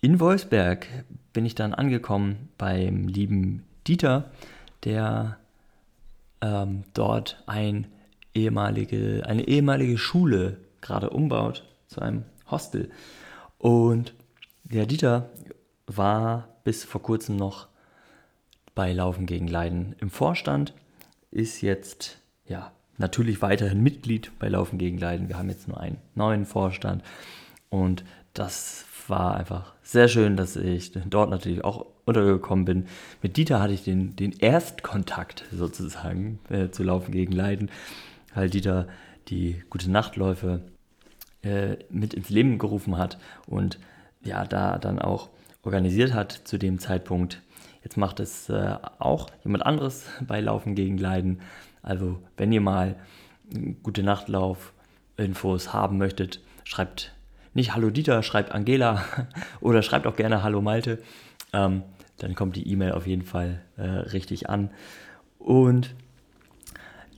In 0.00 0.20
Wolfsberg 0.20 0.86
bin 1.32 1.44
ich 1.44 1.54
dann 1.54 1.74
angekommen 1.74 2.48
beim 2.58 3.06
lieben 3.06 3.64
Dieter, 3.86 4.30
der 4.84 5.36
ähm, 6.40 6.84
dort 6.94 7.42
ein 7.46 7.86
ehemalige, 8.34 9.22
eine 9.26 9.46
ehemalige 9.46 9.98
Schule 9.98 10.56
gerade 10.80 11.10
umbaut 11.10 11.66
zu 11.88 12.00
einem 12.00 12.24
Hostel. 12.50 12.90
Und 13.60 14.14
der 14.64 14.86
Dieter 14.86 15.28
war 15.86 16.48
bis 16.64 16.82
vor 16.82 17.02
kurzem 17.02 17.36
noch 17.36 17.68
bei 18.74 18.90
Laufen 18.94 19.26
gegen 19.26 19.46
Leiden 19.46 19.94
im 20.00 20.08
Vorstand, 20.08 20.72
ist 21.30 21.60
jetzt 21.60 22.18
ja 22.46 22.72
natürlich 22.96 23.42
weiterhin 23.42 23.82
Mitglied 23.82 24.32
bei 24.38 24.48
Laufen 24.48 24.78
gegen 24.78 24.96
Leiden. 24.96 25.28
Wir 25.28 25.36
haben 25.36 25.50
jetzt 25.50 25.68
nur 25.68 25.78
einen 25.78 25.98
neuen 26.14 26.46
Vorstand 26.46 27.02
und 27.68 28.02
das 28.32 28.86
war 29.08 29.34
einfach 29.36 29.74
sehr 29.82 30.08
schön, 30.08 30.38
dass 30.38 30.56
ich 30.56 30.92
dort 31.10 31.28
natürlich 31.28 31.62
auch 31.62 31.84
untergekommen 32.06 32.64
bin. 32.64 32.86
Mit 33.20 33.36
Dieter 33.36 33.60
hatte 33.60 33.74
ich 33.74 33.84
den, 33.84 34.16
den 34.16 34.32
Erstkontakt 34.32 35.44
sozusagen 35.52 36.38
äh, 36.48 36.70
zu 36.70 36.82
Laufen 36.82 37.12
gegen 37.12 37.32
Leiden, 37.32 37.70
weil 38.34 38.48
Dieter 38.48 38.88
die 39.28 39.62
gute 39.68 39.90
Nachtläufe 39.90 40.62
äh, 41.42 41.76
mit 41.90 42.14
ins 42.14 42.30
Leben 42.30 42.58
gerufen 42.58 42.98
hat 42.98 43.18
und 43.46 43.78
ja, 44.22 44.44
da 44.44 44.78
dann 44.78 44.98
auch 44.98 45.30
organisiert 45.62 46.14
hat 46.14 46.32
zu 46.32 46.58
dem 46.58 46.78
Zeitpunkt. 46.78 47.42
Jetzt 47.82 47.96
macht 47.96 48.20
es 48.20 48.48
äh, 48.48 48.76
auch 48.98 49.28
jemand 49.44 49.64
anderes 49.64 50.06
bei 50.26 50.40
Laufen 50.40 50.74
gegen 50.74 50.98
Leiden. 50.98 51.40
Also 51.82 52.18
wenn 52.36 52.52
ihr 52.52 52.60
mal 52.60 52.96
gute 53.82 54.02
Nachtlauf-Infos 54.02 55.72
haben 55.72 55.98
möchtet, 55.98 56.40
schreibt 56.64 57.14
nicht 57.54 57.74
Hallo 57.74 57.90
Dieter, 57.90 58.22
schreibt 58.22 58.52
Angela 58.52 59.04
oder 59.60 59.82
schreibt 59.82 60.06
auch 60.06 60.16
gerne 60.16 60.42
Hallo 60.42 60.60
Malte. 60.60 60.98
Ähm, 61.52 61.82
dann 62.18 62.34
kommt 62.34 62.56
die 62.56 62.68
E-Mail 62.70 62.92
auf 62.92 63.06
jeden 63.06 63.24
Fall 63.24 63.62
äh, 63.76 63.82
richtig 63.82 64.48
an. 64.50 64.70
Und 65.38 65.94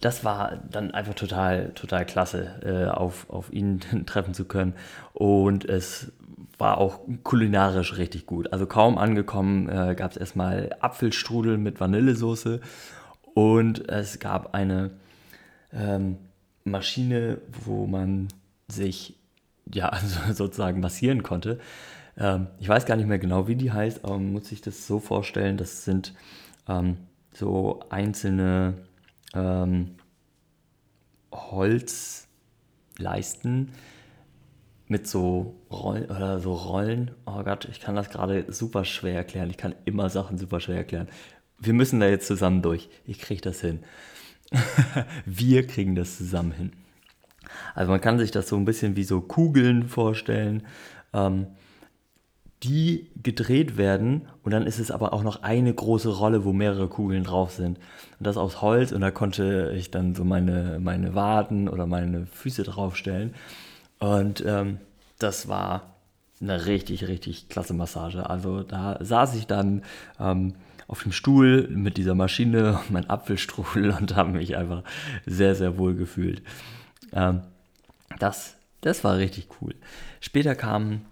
das 0.02 0.24
war 0.24 0.60
dann 0.68 0.90
einfach 0.90 1.14
total, 1.14 1.70
total 1.74 2.04
klasse, 2.04 2.60
äh, 2.64 2.90
auf, 2.90 3.30
auf 3.30 3.52
ihn 3.52 3.80
treffen 4.06 4.34
zu 4.34 4.44
können. 4.44 4.74
Und 5.14 5.64
es 5.64 6.12
war 6.58 6.78
auch 6.78 7.00
kulinarisch 7.22 7.96
richtig 7.96 8.26
gut. 8.26 8.52
Also 8.52 8.66
kaum 8.66 8.98
angekommen 8.98 9.68
äh, 9.68 9.94
gab 9.94 10.10
es 10.10 10.16
erstmal 10.16 10.74
Apfelstrudel 10.80 11.56
mit 11.56 11.80
Vanillesoße 11.80 12.60
und 13.34 13.88
es 13.88 14.18
gab 14.18 14.54
eine 14.54 14.90
ähm, 15.72 16.18
Maschine, 16.64 17.38
wo 17.64 17.86
man 17.86 18.28
sich 18.68 19.16
ja 19.72 19.88
also 19.90 20.32
sozusagen 20.32 20.80
massieren 20.80 21.22
konnte. 21.22 21.60
Ähm, 22.18 22.48
ich 22.58 22.68
weiß 22.68 22.86
gar 22.86 22.96
nicht 22.96 23.08
mehr 23.08 23.20
genau, 23.20 23.46
wie 23.46 23.56
die 23.56 23.70
heißt, 23.70 24.04
aber 24.04 24.14
man 24.14 24.32
muss 24.32 24.48
sich 24.48 24.60
das 24.60 24.86
so 24.88 24.98
vorstellen, 24.98 25.56
das 25.56 25.84
sind 25.84 26.12
ähm, 26.68 26.96
so 27.32 27.84
einzelne 27.88 28.74
ähm, 29.34 29.96
Holzleisten 31.32 32.26
mit 34.88 35.06
so 35.08 35.54
Rollen 35.70 36.10
oder 36.10 36.40
so 36.40 36.52
Rollen. 36.54 37.12
Oh 37.26 37.42
Gott, 37.42 37.66
ich 37.70 37.80
kann 37.80 37.94
das 37.96 38.10
gerade 38.10 38.44
super 38.52 38.84
schwer 38.84 39.14
erklären. 39.14 39.48
Ich 39.50 39.56
kann 39.56 39.74
immer 39.84 40.10
Sachen 40.10 40.36
super 40.38 40.60
schwer 40.60 40.76
erklären. 40.76 41.08
Wir 41.58 41.72
müssen 41.72 42.00
da 42.00 42.08
jetzt 42.08 42.26
zusammen 42.26 42.60
durch. 42.60 42.90
Ich 43.06 43.18
kriege 43.18 43.40
das 43.40 43.60
hin. 43.60 43.80
Wir 45.24 45.66
kriegen 45.66 45.94
das 45.94 46.18
zusammen 46.18 46.52
hin. 46.52 46.72
Also 47.74 47.90
man 47.90 48.00
kann 48.00 48.18
sich 48.18 48.30
das 48.30 48.48
so 48.48 48.56
ein 48.56 48.64
bisschen 48.64 48.96
wie 48.96 49.04
so 49.04 49.20
Kugeln 49.20 49.88
vorstellen. 49.88 50.66
Ähm, 51.12 51.46
die 52.62 53.10
gedreht 53.20 53.76
werden 53.76 54.22
und 54.42 54.52
dann 54.52 54.66
ist 54.66 54.78
es 54.78 54.90
aber 54.90 55.12
auch 55.12 55.22
noch 55.22 55.42
eine 55.42 55.74
große 55.74 56.10
Rolle, 56.10 56.44
wo 56.44 56.52
mehrere 56.52 56.88
Kugeln 56.88 57.24
drauf 57.24 57.52
sind. 57.52 57.78
Und 58.18 58.26
das 58.26 58.36
aus 58.36 58.62
Holz 58.62 58.92
und 58.92 59.00
da 59.00 59.10
konnte 59.10 59.72
ich 59.76 59.90
dann 59.90 60.14
so 60.14 60.24
meine, 60.24 60.78
meine 60.80 61.14
Waden 61.14 61.68
oder 61.68 61.86
meine 61.86 62.26
Füße 62.26 62.62
draufstellen. 62.62 63.34
Und 63.98 64.44
ähm, 64.46 64.78
das 65.18 65.48
war 65.48 65.94
eine 66.40 66.66
richtig, 66.66 67.08
richtig 67.08 67.48
klasse 67.48 67.74
Massage. 67.74 68.28
Also 68.28 68.62
da 68.62 68.98
saß 69.00 69.34
ich 69.36 69.46
dann 69.46 69.82
ähm, 70.20 70.54
auf 70.86 71.02
dem 71.02 71.12
Stuhl 71.12 71.68
mit 71.68 71.96
dieser 71.96 72.14
Maschine 72.14 72.78
und 72.84 72.90
mein 72.90 73.10
Apfelstrudel 73.10 73.90
und 73.90 74.14
habe 74.14 74.30
mich 74.30 74.56
einfach 74.56 74.84
sehr, 75.26 75.54
sehr 75.54 75.78
wohl 75.78 75.94
gefühlt. 75.94 76.42
Ähm, 77.12 77.42
das, 78.18 78.56
das 78.82 79.02
war 79.02 79.16
richtig 79.16 79.48
cool. 79.60 79.74
Später 80.20 80.54
kamen 80.54 81.06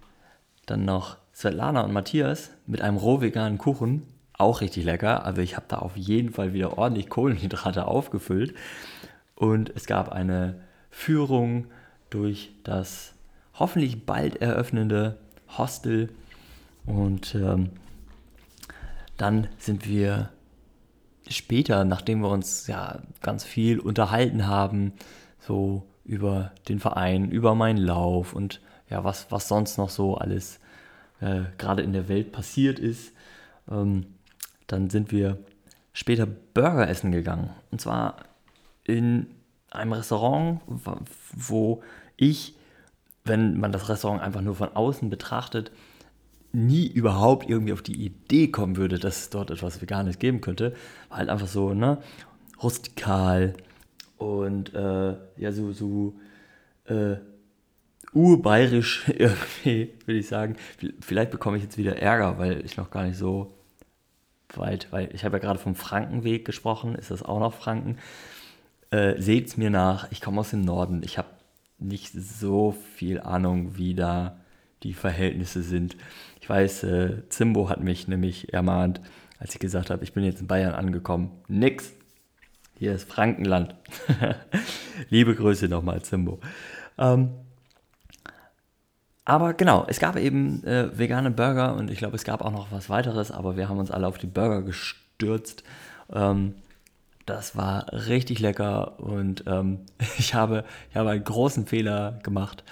dann 0.66 0.84
noch 0.84 1.16
Svetlana 1.40 1.80
und 1.80 1.94
Matthias 1.94 2.50
mit 2.66 2.82
einem 2.82 2.98
roh 2.98 3.22
veganen 3.22 3.56
Kuchen. 3.56 4.02
Auch 4.34 4.60
richtig 4.60 4.84
lecker. 4.84 5.24
Also 5.24 5.40
ich 5.40 5.56
habe 5.56 5.64
da 5.68 5.78
auf 5.78 5.96
jeden 5.96 6.34
Fall 6.34 6.52
wieder 6.52 6.76
ordentlich 6.76 7.08
Kohlenhydrate 7.08 7.86
aufgefüllt. 7.86 8.54
Und 9.36 9.72
es 9.74 9.86
gab 9.86 10.12
eine 10.12 10.60
Führung 10.90 11.68
durch 12.10 12.52
das 12.62 13.14
hoffentlich 13.54 14.04
bald 14.04 14.42
eröffnende 14.42 15.16
Hostel. 15.56 16.10
Und 16.84 17.34
ähm, 17.34 17.70
dann 19.16 19.48
sind 19.56 19.88
wir 19.88 20.28
später, 21.26 21.86
nachdem 21.86 22.20
wir 22.20 22.28
uns 22.28 22.66
ja 22.66 22.98
ganz 23.22 23.44
viel 23.44 23.78
unterhalten 23.78 24.46
haben, 24.46 24.92
so 25.38 25.86
über 26.04 26.52
den 26.68 26.80
Verein, 26.80 27.30
über 27.30 27.54
meinen 27.54 27.78
Lauf 27.78 28.34
und 28.34 28.60
ja, 28.90 29.04
was, 29.04 29.30
was 29.30 29.48
sonst 29.48 29.78
noch 29.78 29.88
so 29.88 30.16
alles 30.16 30.60
äh, 31.20 31.42
gerade 31.58 31.82
in 31.82 31.92
der 31.92 32.08
Welt 32.08 32.32
passiert 32.32 32.78
ist. 32.78 33.12
Ähm, 33.70 34.06
dann 34.66 34.90
sind 34.90 35.12
wir 35.12 35.38
später 35.92 36.26
Burger 36.26 36.88
essen 36.88 37.12
gegangen. 37.12 37.50
Und 37.70 37.80
zwar 37.80 38.16
in 38.84 39.26
einem 39.70 39.92
Restaurant, 39.92 40.60
wo 41.32 41.82
ich, 42.16 42.54
wenn 43.24 43.58
man 43.58 43.72
das 43.72 43.88
Restaurant 43.88 44.22
einfach 44.22 44.40
nur 44.40 44.54
von 44.54 44.74
außen 44.74 45.10
betrachtet, 45.10 45.70
nie 46.52 46.86
überhaupt 46.86 47.48
irgendwie 47.48 47.72
auf 47.72 47.82
die 47.82 48.04
Idee 48.04 48.48
kommen 48.48 48.76
würde, 48.76 48.98
dass 48.98 49.20
es 49.20 49.30
dort 49.30 49.50
etwas 49.50 49.80
Veganes 49.80 50.18
geben 50.18 50.40
könnte. 50.40 50.74
War 51.08 51.18
halt 51.18 51.28
einfach 51.28 51.46
so, 51.46 51.74
ne, 51.74 51.98
rustikal 52.62 53.54
und 54.18 54.74
äh, 54.74 55.14
ja, 55.36 55.52
so, 55.52 55.72
so 55.72 56.14
äh, 56.86 57.16
urbayerisch 58.12 59.08
irgendwie, 59.08 59.92
würde 60.06 60.18
ich 60.18 60.28
sagen. 60.28 60.56
Vielleicht 61.00 61.30
bekomme 61.30 61.56
ich 61.56 61.62
jetzt 61.62 61.78
wieder 61.78 61.96
Ärger, 61.96 62.38
weil 62.38 62.64
ich 62.64 62.76
noch 62.76 62.90
gar 62.90 63.04
nicht 63.04 63.16
so 63.16 63.54
weit, 64.54 64.88
weil 64.90 65.10
ich 65.14 65.24
habe 65.24 65.36
ja 65.36 65.40
gerade 65.40 65.58
vom 65.58 65.74
Frankenweg 65.74 66.44
gesprochen, 66.44 66.94
ist 66.94 67.10
das 67.10 67.22
auch 67.22 67.38
noch 67.38 67.54
Franken? 67.54 67.98
Äh, 68.90 69.20
Seht's 69.20 69.56
mir 69.56 69.70
nach, 69.70 70.10
ich 70.10 70.20
komme 70.20 70.40
aus 70.40 70.50
dem 70.50 70.62
Norden, 70.62 71.02
ich 71.04 71.18
habe 71.18 71.28
nicht 71.78 72.12
so 72.12 72.72
viel 72.96 73.20
Ahnung, 73.20 73.76
wie 73.76 73.94
da 73.94 74.40
die 74.82 74.94
Verhältnisse 74.94 75.62
sind. 75.62 75.96
Ich 76.40 76.48
weiß, 76.48 76.84
äh, 76.84 77.28
Zimbo 77.28 77.68
hat 77.68 77.82
mich 77.82 78.08
nämlich 78.08 78.52
ermahnt, 78.52 79.00
als 79.38 79.54
ich 79.54 79.60
gesagt 79.60 79.90
habe, 79.90 80.04
ich 80.04 80.12
bin 80.12 80.24
jetzt 80.24 80.40
in 80.40 80.46
Bayern 80.46 80.74
angekommen. 80.74 81.30
Nix. 81.48 81.92
Hier 82.78 82.94
ist 82.94 83.08
Frankenland. 83.08 83.74
Liebe 85.10 85.34
Grüße 85.34 85.68
nochmal, 85.68 86.02
Zimbo. 86.02 86.40
Ähm, 86.98 87.30
aber 89.30 89.54
genau, 89.54 89.84
es 89.86 90.00
gab 90.00 90.16
eben 90.16 90.64
äh, 90.64 90.98
vegane 90.98 91.30
Burger 91.30 91.76
und 91.76 91.88
ich 91.88 91.98
glaube, 91.98 92.16
es 92.16 92.24
gab 92.24 92.42
auch 92.42 92.50
noch 92.50 92.72
was 92.72 92.90
weiteres, 92.90 93.30
aber 93.30 93.56
wir 93.56 93.68
haben 93.68 93.78
uns 93.78 93.92
alle 93.92 94.08
auf 94.08 94.18
die 94.18 94.26
Burger 94.26 94.62
gestürzt. 94.62 95.62
Ähm, 96.12 96.56
das 97.26 97.54
war 97.54 97.92
richtig 97.92 98.40
lecker 98.40 98.98
und 98.98 99.44
ähm, 99.46 99.82
ich, 100.18 100.34
habe, 100.34 100.64
ich 100.90 100.96
habe 100.96 101.10
einen 101.10 101.22
großen 101.22 101.68
Fehler 101.68 102.18
gemacht. 102.24 102.64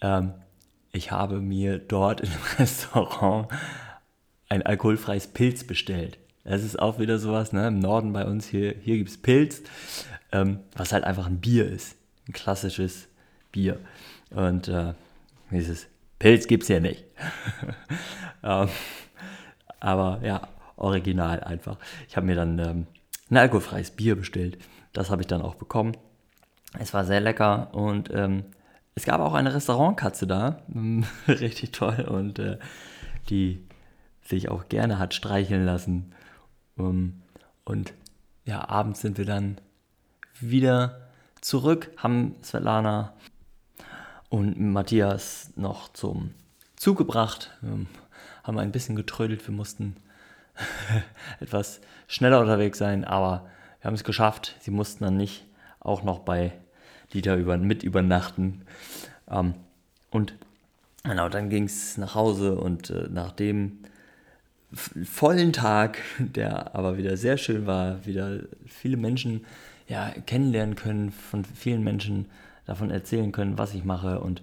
Ähm, 0.00 0.34
ich 0.92 1.10
habe 1.10 1.40
mir 1.40 1.80
dort 1.80 2.20
im 2.20 2.30
Restaurant 2.60 3.48
ein 4.48 4.62
alkoholfreies 4.62 5.26
Pilz 5.26 5.64
bestellt. 5.64 6.16
Das 6.44 6.62
ist 6.62 6.78
auch 6.78 7.00
wieder 7.00 7.18
sowas, 7.18 7.52
ne? 7.52 7.66
Im 7.66 7.80
Norden 7.80 8.12
bei 8.12 8.24
uns 8.24 8.46
hier, 8.46 8.72
hier 8.84 8.98
gibt 8.98 9.10
es 9.10 9.20
Pilz, 9.20 9.62
ähm, 10.30 10.60
was 10.76 10.92
halt 10.92 11.02
einfach 11.02 11.26
ein 11.26 11.40
Bier 11.40 11.68
ist. 11.68 11.96
Ein 12.28 12.34
klassisches 12.34 13.08
Bier. 13.50 13.80
Und 14.30 14.68
äh, 14.68 14.94
dieses 15.50 15.86
Pilz 16.18 16.46
gibt 16.46 16.64
es 16.64 16.68
ja 16.68 16.80
nicht. 16.80 17.04
ähm, 18.42 18.68
aber 19.80 20.20
ja, 20.22 20.48
original 20.76 21.40
einfach. 21.40 21.78
Ich 22.08 22.16
habe 22.16 22.26
mir 22.26 22.34
dann 22.34 22.58
ähm, 22.58 22.86
ein 23.30 23.36
alkoholfreies 23.36 23.92
Bier 23.92 24.16
bestellt. 24.16 24.58
Das 24.92 25.10
habe 25.10 25.22
ich 25.22 25.28
dann 25.28 25.42
auch 25.42 25.54
bekommen. 25.54 25.96
Es 26.78 26.92
war 26.94 27.04
sehr 27.04 27.20
lecker 27.20 27.74
und 27.74 28.10
ähm, 28.12 28.44
es 28.94 29.04
gab 29.04 29.20
auch 29.20 29.34
eine 29.34 29.54
Restaurantkatze 29.54 30.26
da. 30.26 30.62
Richtig 31.28 31.72
toll 31.72 32.06
und 32.08 32.38
äh, 32.38 32.58
die 33.30 33.64
sich 34.22 34.48
auch 34.48 34.68
gerne 34.68 34.98
hat 34.98 35.14
streicheln 35.14 35.64
lassen. 35.64 36.12
Um, 36.76 36.86
ähm, 36.86 37.22
und 37.64 37.92
ja, 38.44 38.68
abends 38.68 39.00
sind 39.00 39.18
wir 39.18 39.24
dann 39.24 39.60
wieder 40.40 41.08
zurück, 41.40 41.90
haben 41.96 42.36
Svetlana 42.42 43.12
und 44.28 44.60
Matthias 44.60 45.50
noch 45.56 45.92
zum 45.92 46.34
Zug 46.76 46.98
gebracht. 46.98 47.56
Wir 47.60 47.86
haben 48.42 48.58
ein 48.58 48.72
bisschen 48.72 48.96
getrödelt, 48.96 49.46
wir 49.46 49.54
mussten 49.54 49.96
etwas 51.40 51.80
schneller 52.06 52.40
unterwegs 52.40 52.78
sein, 52.78 53.04
aber 53.04 53.48
wir 53.80 53.88
haben 53.88 53.94
es 53.94 54.04
geschafft. 54.04 54.56
Sie 54.60 54.70
mussten 54.70 55.04
dann 55.04 55.16
nicht 55.16 55.44
auch 55.80 56.02
noch 56.02 56.20
bei 56.20 56.52
Dieter 57.12 57.36
über, 57.36 57.56
mit 57.56 57.82
übernachten. 57.82 58.62
Ähm, 59.30 59.54
und 60.10 60.34
genau, 61.04 61.28
dann 61.28 61.48
ging 61.48 61.64
es 61.64 61.96
nach 61.96 62.14
Hause 62.14 62.56
und 62.56 62.90
äh, 62.90 63.08
nach 63.10 63.32
dem 63.32 63.78
vollen 64.72 65.52
Tag, 65.52 65.98
der 66.18 66.74
aber 66.74 66.98
wieder 66.98 67.16
sehr 67.16 67.38
schön 67.38 67.66
war, 67.66 68.04
wieder 68.04 68.40
viele 68.66 68.96
Menschen 68.96 69.44
ja, 69.86 70.10
kennenlernen 70.26 70.74
können, 70.74 71.10
von 71.12 71.44
vielen 71.44 71.82
Menschen 71.82 72.26
davon 72.68 72.90
erzählen 72.90 73.32
können, 73.32 73.58
was 73.58 73.74
ich 73.74 73.82
mache 73.82 74.20
und 74.20 74.42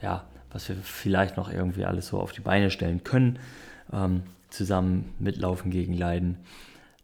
ja, 0.00 0.24
was 0.50 0.68
wir 0.68 0.76
vielleicht 0.76 1.36
noch 1.36 1.52
irgendwie 1.52 1.84
alles 1.84 2.08
so 2.08 2.18
auf 2.18 2.32
die 2.32 2.40
Beine 2.40 2.70
stellen 2.70 3.04
können. 3.04 3.38
Ähm, 3.92 4.22
zusammen 4.48 5.14
mitlaufen 5.18 5.70
gegen 5.70 5.92
Leiden. 5.92 6.38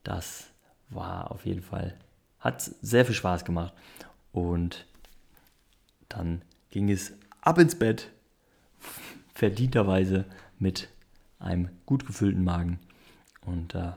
Das 0.03 0.47
war 0.89 1.31
auf 1.31 1.45
jeden 1.45 1.63
Fall, 1.63 1.95
hat 2.41 2.63
sehr 2.63 3.05
viel 3.05 3.15
Spaß 3.15 3.45
gemacht. 3.45 3.75
Und 4.33 4.87
dann 6.09 6.41
ging 6.71 6.91
es 6.91 7.13
ab 7.43 7.59
ins 7.59 7.79
Bett, 7.79 8.11
verdienterweise 9.35 10.25
mit 10.59 10.89
einem 11.39 11.69
gut 11.85 12.07
gefüllten 12.07 12.45
Magen. 12.45 12.79
Und 13.45 13.75
äh, 13.75 13.93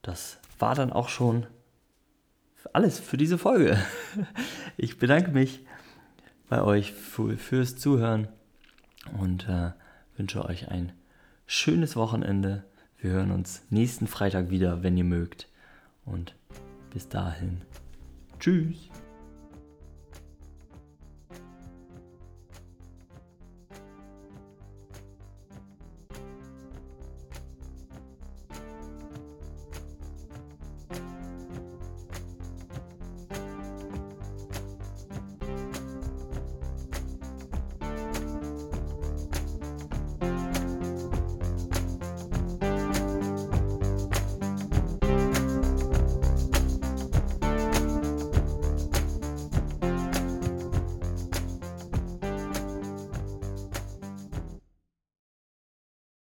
das 0.00 0.38
war 0.58 0.74
dann 0.74 0.90
auch 0.90 1.10
schon 1.10 1.46
alles 2.72 2.98
für 2.98 3.16
diese 3.16 3.38
Folge. 3.38 3.78
Ich 4.76 4.98
bedanke 4.98 5.30
mich 5.30 5.64
bei 6.48 6.60
euch 6.60 6.92
für, 6.92 7.36
fürs 7.36 7.76
Zuhören 7.76 8.26
und 9.20 9.48
äh, 9.48 9.70
wünsche 10.16 10.44
euch 10.44 10.68
ein 10.68 10.92
schönes 11.46 11.94
Wochenende. 11.94 12.64
Wir 12.98 13.12
hören 13.12 13.30
uns 13.30 13.62
nächsten 13.70 14.08
Freitag 14.08 14.50
wieder, 14.50 14.82
wenn 14.82 14.96
ihr 14.96 15.04
mögt. 15.04 15.48
Und 16.04 16.34
bis 16.90 17.08
dahin. 17.08 17.62
Tschüss. 18.40 18.88